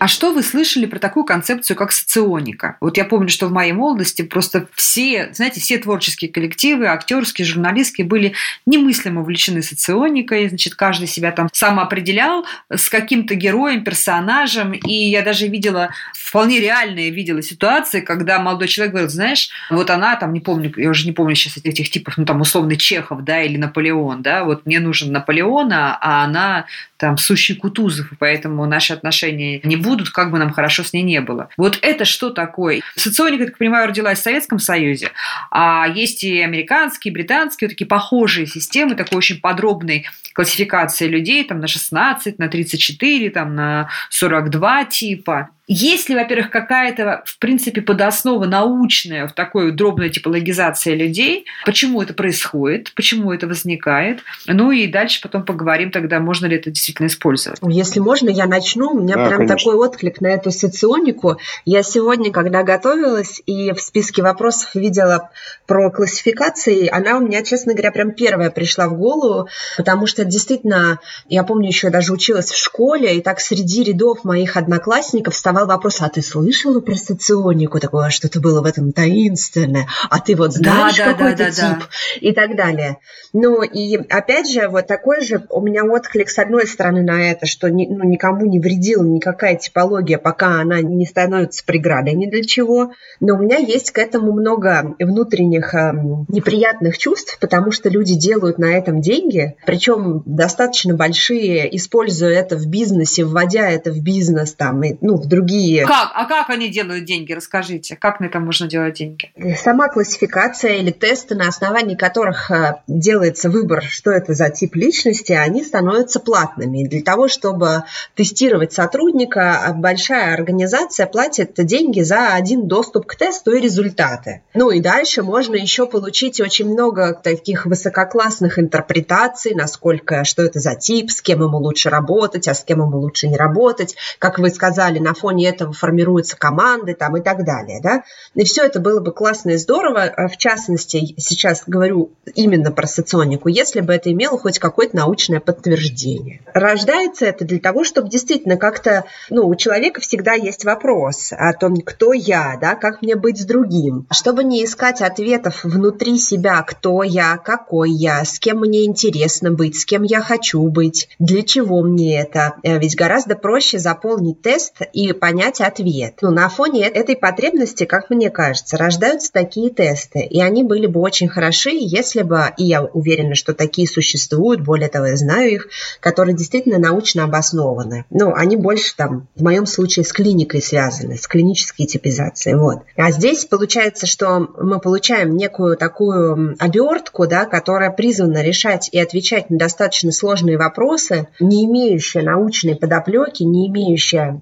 А 0.00 0.08
что 0.08 0.32
вы 0.32 0.42
слышали 0.42 0.86
про 0.86 0.98
такую 0.98 1.24
концепцию, 1.24 1.76
как 1.76 1.92
соционика? 1.92 2.78
Вот 2.80 2.96
я 2.96 3.04
помню, 3.04 3.28
что 3.28 3.48
в 3.48 3.52
моей 3.52 3.72
молодости 3.72 4.22
просто 4.22 4.66
все, 4.74 5.28
знаете, 5.34 5.60
все 5.60 5.76
творческие 5.76 6.32
коллективы, 6.32 6.86
актерские, 6.86 7.44
журналистские 7.44 8.06
были 8.06 8.32
немыслимо 8.64 9.20
увлечены 9.20 9.60
соционикой. 9.60 10.48
Значит, 10.48 10.74
каждый 10.74 11.06
себя 11.06 11.32
там 11.32 11.50
сам 11.52 11.78
определял 11.78 12.46
с 12.70 12.88
каким-то 12.88 13.34
героем, 13.34 13.84
персонажем. 13.84 14.72
И 14.72 15.10
я 15.10 15.20
даже 15.20 15.48
видела, 15.48 15.90
вполне 16.14 16.60
реальные 16.60 17.10
видела 17.10 17.42
ситуации, 17.42 18.00
когда 18.00 18.38
молодой 18.38 18.68
человек 18.68 18.92
говорил, 18.92 19.10
знаешь, 19.10 19.50
вот 19.68 19.90
она 19.90 20.16
там, 20.16 20.32
не 20.32 20.40
помню, 20.40 20.72
я 20.78 20.88
уже 20.88 21.04
не 21.04 21.12
помню 21.12 21.34
сейчас 21.34 21.58
этих 21.58 21.90
типов, 21.90 22.16
ну 22.16 22.24
там 22.24 22.40
условный 22.40 22.76
Чехов, 22.76 23.22
да, 23.22 23.42
или 23.42 23.58
Наполеон, 23.58 24.22
да, 24.22 24.44
вот 24.44 24.64
мне 24.64 24.80
нужен 24.80 25.12
Наполеон, 25.12 25.70
а 25.72 26.24
она 26.24 26.64
там 26.96 27.18
сущий 27.18 27.56
Кутузов, 27.56 28.12
и 28.12 28.14
поэтому 28.16 28.64
наши 28.66 28.92
отношения 28.92 29.60
не 29.64 29.76
будут, 29.76 29.89
как 30.12 30.30
бы 30.30 30.38
нам 30.38 30.52
хорошо 30.52 30.82
с 30.82 30.92
ней 30.92 31.02
не 31.02 31.20
было. 31.20 31.48
Вот 31.56 31.78
это 31.82 32.04
что 32.04 32.30
такое? 32.30 32.82
Соционика, 32.96 33.46
так 33.46 33.58
понимаю, 33.58 33.88
родилась 33.88 34.18
в 34.18 34.22
Советском 34.22 34.58
Союзе, 34.58 35.10
а 35.50 35.86
есть 35.88 36.24
и 36.24 36.40
американские, 36.40 37.10
и 37.10 37.14
британские, 37.14 37.68
вот 37.68 37.72
такие 37.72 37.86
похожие 37.86 38.46
системы, 38.46 38.94
такой 38.94 39.18
очень 39.18 39.40
подробной 39.40 40.06
классификации 40.34 41.06
людей, 41.08 41.44
там 41.44 41.60
на 41.60 41.66
16, 41.66 42.38
на 42.38 42.48
34, 42.48 43.30
там 43.30 43.54
на 43.54 43.88
42 44.10 44.84
типа. 44.84 45.50
Есть 45.72 46.08
ли, 46.08 46.16
во-первых, 46.16 46.50
какая-то, 46.50 47.22
в 47.24 47.38
принципе, 47.38 47.80
подоснова 47.80 48.44
научная 48.44 49.28
в 49.28 49.32
такой 49.32 49.70
дробной 49.70 50.10
типологизации 50.10 50.96
людей? 50.96 51.44
Почему 51.64 52.02
это 52.02 52.12
происходит? 52.12 52.92
Почему 52.96 53.32
это 53.32 53.46
возникает? 53.46 54.18
Ну 54.48 54.72
и 54.72 54.88
дальше 54.88 55.20
потом 55.22 55.44
поговорим 55.44 55.92
тогда, 55.92 56.18
можно 56.18 56.46
ли 56.46 56.56
это 56.56 56.72
действительно 56.72 57.06
использовать. 57.06 57.60
Если 57.62 58.00
можно, 58.00 58.30
я 58.30 58.46
начну. 58.46 58.90
У 58.90 59.00
меня 59.00 59.14
да, 59.14 59.26
прям 59.26 59.46
конечно. 59.46 59.58
такой 59.58 59.74
отклик 59.76 60.20
на 60.20 60.26
эту 60.26 60.50
соционику. 60.50 61.36
Я 61.64 61.84
сегодня, 61.84 62.32
когда 62.32 62.64
готовилась 62.64 63.40
и 63.46 63.70
в 63.70 63.80
списке 63.80 64.22
вопросов 64.24 64.74
видела 64.74 65.30
про 65.68 65.88
классификации, 65.92 66.88
она 66.88 67.16
у 67.16 67.20
меня, 67.20 67.44
честно 67.44 67.74
говоря, 67.74 67.92
прям 67.92 68.10
первая 68.10 68.50
пришла 68.50 68.88
в 68.88 68.94
голову, 68.94 69.48
потому 69.76 70.08
что 70.08 70.24
действительно, 70.24 70.98
я 71.28 71.44
помню, 71.44 71.68
еще 71.68 71.90
даже 71.90 72.12
училась 72.12 72.50
в 72.50 72.58
школе, 72.58 73.16
и 73.16 73.22
так 73.22 73.38
среди 73.38 73.84
рядов 73.84 74.24
моих 74.24 74.56
одноклассников 74.56 75.34
вставали 75.34 75.59
задавал 75.60 75.76
вопрос, 75.76 76.00
а 76.00 76.08
ты 76.08 76.22
слышала 76.22 76.80
про 76.80 76.94
соционику, 76.94 77.80
такое 77.80 78.10
что-то 78.10 78.40
было 78.40 78.62
в 78.62 78.64
этом 78.64 78.92
таинственное, 78.92 79.86
а 80.08 80.18
ты 80.18 80.34
вот 80.36 80.52
знаешь 80.52 80.96
да, 80.96 81.06
да, 81.06 81.12
какой-то 81.12 81.38
да, 81.38 81.44
да, 81.44 81.50
тип 81.50 81.78
да. 81.78 82.28
и 82.28 82.32
так 82.32 82.56
далее. 82.56 82.98
Ну 83.32 83.62
и 83.62 83.96
опять 83.96 84.50
же, 84.50 84.68
вот 84.68 84.86
такой 84.86 85.20
же 85.20 85.44
у 85.50 85.60
меня 85.60 85.84
отклик 85.84 86.30
с 86.30 86.38
одной 86.38 86.66
стороны 86.66 87.02
на 87.02 87.30
это, 87.30 87.46
что 87.46 87.70
ни, 87.70 87.86
ну, 87.86 88.04
никому 88.04 88.46
не 88.46 88.58
вредила 88.58 89.04
никакая 89.04 89.56
типология, 89.56 90.18
пока 90.18 90.60
она 90.60 90.80
не 90.80 91.06
становится 91.06 91.64
преградой 91.64 92.14
ни 92.14 92.26
для 92.26 92.42
чего. 92.42 92.92
Но 93.20 93.34
у 93.34 93.38
меня 93.38 93.58
есть 93.58 93.90
к 93.90 93.98
этому 93.98 94.32
много 94.32 94.94
внутренних 94.98 95.74
э, 95.74 95.92
неприятных 96.28 96.98
чувств, 96.98 97.38
потому 97.40 97.70
что 97.70 97.88
люди 97.88 98.14
делают 98.14 98.58
на 98.58 98.76
этом 98.76 99.00
деньги, 99.00 99.56
причем 99.66 100.22
достаточно 100.26 100.94
большие, 100.94 101.74
используя 101.76 102.32
это 102.32 102.56
в 102.56 102.66
бизнесе, 102.66 103.24
вводя 103.24 103.68
это 103.68 103.92
в 103.92 104.00
бизнес, 104.00 104.54
там, 104.54 104.82
и, 104.82 104.96
ну, 105.00 105.16
в 105.16 105.26
другие... 105.26 105.49
Как? 105.86 106.12
А 106.14 106.26
как 106.26 106.50
они 106.50 106.68
делают 106.68 107.04
деньги? 107.04 107.32
Расскажите, 107.32 107.96
как 107.96 108.20
на 108.20 108.26
этом 108.26 108.44
можно 108.44 108.66
делать 108.66 108.94
деньги? 108.94 109.32
Сама 109.56 109.88
классификация 109.88 110.76
или 110.76 110.90
тесты, 110.90 111.34
на 111.34 111.48
основании 111.48 111.94
которых 111.94 112.50
э, 112.50 112.76
делается 112.86 113.50
выбор, 113.50 113.82
что 113.82 114.10
это 114.10 114.34
за 114.34 114.50
тип 114.50 114.76
личности, 114.76 115.32
они 115.32 115.64
становятся 115.64 116.20
платными. 116.20 116.86
Для 116.86 117.02
того, 117.02 117.28
чтобы 117.28 117.84
тестировать 118.14 118.72
сотрудника, 118.72 119.72
большая 119.74 120.34
организация 120.34 121.06
платит 121.06 121.54
деньги 121.56 122.02
за 122.02 122.34
один 122.34 122.68
доступ 122.68 123.06
к 123.06 123.16
тесту 123.16 123.52
и 123.52 123.60
результаты. 123.60 124.42
Ну 124.54 124.70
и 124.70 124.80
дальше 124.80 125.22
можно 125.22 125.56
еще 125.56 125.86
получить 125.86 126.40
очень 126.40 126.70
много 126.70 127.14
таких 127.14 127.66
высококлассных 127.66 128.58
интерпретаций, 128.58 129.54
насколько, 129.54 130.24
что 130.24 130.42
это 130.42 130.60
за 130.60 130.74
тип, 130.74 131.10
с 131.10 131.20
кем 131.22 131.42
ему 131.42 131.58
лучше 131.58 131.90
работать, 131.90 132.48
а 132.48 132.54
с 132.54 132.64
кем 132.64 132.80
ему 132.80 132.98
лучше 132.98 133.28
не 133.28 133.36
работать. 133.36 133.96
Как 134.18 134.38
вы 134.38 134.50
сказали, 134.50 134.98
на 134.98 135.14
фоне 135.14 135.39
этого 135.44 135.72
формируются 135.72 136.36
команды 136.36 136.94
там 136.94 137.16
и 137.16 137.20
так 137.20 137.44
далее. 137.44 137.80
Да? 137.82 138.04
И 138.34 138.44
все 138.44 138.64
это 138.64 138.80
было 138.80 139.00
бы 139.00 139.12
классно 139.12 139.50
и 139.50 139.56
здорово. 139.56 140.02
А 140.02 140.28
в 140.28 140.36
частности, 140.36 141.14
сейчас 141.18 141.64
говорю 141.66 142.12
именно 142.34 142.72
про 142.72 142.86
соционику, 142.86 143.48
если 143.48 143.80
бы 143.80 143.92
это 143.92 144.12
имело 144.12 144.38
хоть 144.38 144.58
какое-то 144.58 144.96
научное 144.96 145.40
подтверждение. 145.40 146.40
Рождается 146.54 147.26
это 147.26 147.44
для 147.44 147.58
того, 147.58 147.84
чтобы 147.84 148.08
действительно 148.08 148.56
как-то, 148.56 149.04
ну, 149.30 149.48
у 149.48 149.54
человека 149.54 150.00
всегда 150.00 150.34
есть 150.34 150.64
вопрос 150.64 151.32
о 151.32 151.52
том, 151.52 151.76
кто 151.76 152.12
я, 152.12 152.58
да, 152.60 152.74
как 152.74 153.02
мне 153.02 153.16
быть 153.16 153.40
с 153.40 153.44
другим. 153.44 154.06
Чтобы 154.10 154.44
не 154.44 154.64
искать 154.64 155.00
ответов 155.00 155.64
внутри 155.64 156.18
себя, 156.18 156.62
кто 156.62 157.02
я, 157.02 157.36
какой 157.36 157.90
я, 157.90 158.24
с 158.24 158.38
кем 158.38 158.60
мне 158.60 158.84
интересно 158.84 159.50
быть, 159.50 159.76
с 159.76 159.84
кем 159.84 160.02
я 160.02 160.20
хочу 160.20 160.62
быть, 160.68 161.08
для 161.18 161.42
чего 161.42 161.82
мне 161.82 162.20
это. 162.20 162.54
Э, 162.62 162.78
ведь 162.78 162.96
гораздо 162.96 163.36
проще 163.36 163.78
заполнить 163.78 164.42
тест 164.42 164.76
и 164.92 165.12
понять 165.20 165.60
ответ. 165.60 166.14
Ну, 166.22 166.30
на 166.30 166.48
фоне 166.48 166.88
этой 166.88 167.16
потребности, 167.16 167.84
как 167.84 168.10
мне 168.10 168.30
кажется, 168.30 168.76
рождаются 168.76 169.32
такие 169.32 169.70
тесты, 169.70 170.20
и 170.20 170.40
они 170.40 170.62
были 170.62 170.86
бы 170.86 171.00
очень 171.00 171.28
хороши, 171.28 171.70
если 171.72 172.22
бы, 172.22 172.46
и 172.56 172.64
я 172.64 172.82
уверена, 172.82 173.34
что 173.34 173.54
такие 173.54 173.86
существуют, 173.86 174.60
более 174.60 174.88
того, 174.88 175.06
я 175.06 175.16
знаю 175.16 175.52
их, 175.52 175.68
которые 176.00 176.34
действительно 176.34 176.78
научно 176.78 177.24
обоснованы. 177.24 178.04
Ну, 178.10 178.32
они 178.34 178.56
больше 178.56 178.96
там, 178.96 179.28
в 179.36 179.42
моем 179.42 179.66
случае, 179.66 180.04
с 180.04 180.12
клиникой 180.12 180.62
связаны, 180.62 181.16
с 181.16 181.28
клинической 181.28 181.86
типизацией. 181.86 182.56
Вот. 182.56 182.80
А 182.96 183.12
здесь 183.12 183.44
получается, 183.44 184.06
что 184.06 184.48
мы 184.58 184.80
получаем 184.80 185.36
некую 185.36 185.76
такую 185.76 186.56
обертку, 186.58 187.26
да, 187.26 187.44
которая 187.44 187.90
призвана 187.90 188.42
решать 188.42 188.88
и 188.92 188.98
отвечать 188.98 189.50
на 189.50 189.58
достаточно 189.58 190.10
сложные 190.10 190.58
вопросы, 190.58 191.28
не 191.38 191.66
имеющие 191.66 192.22
научной 192.22 192.76
подоплеки, 192.76 193.42
не 193.42 193.68
имеющая 193.68 194.40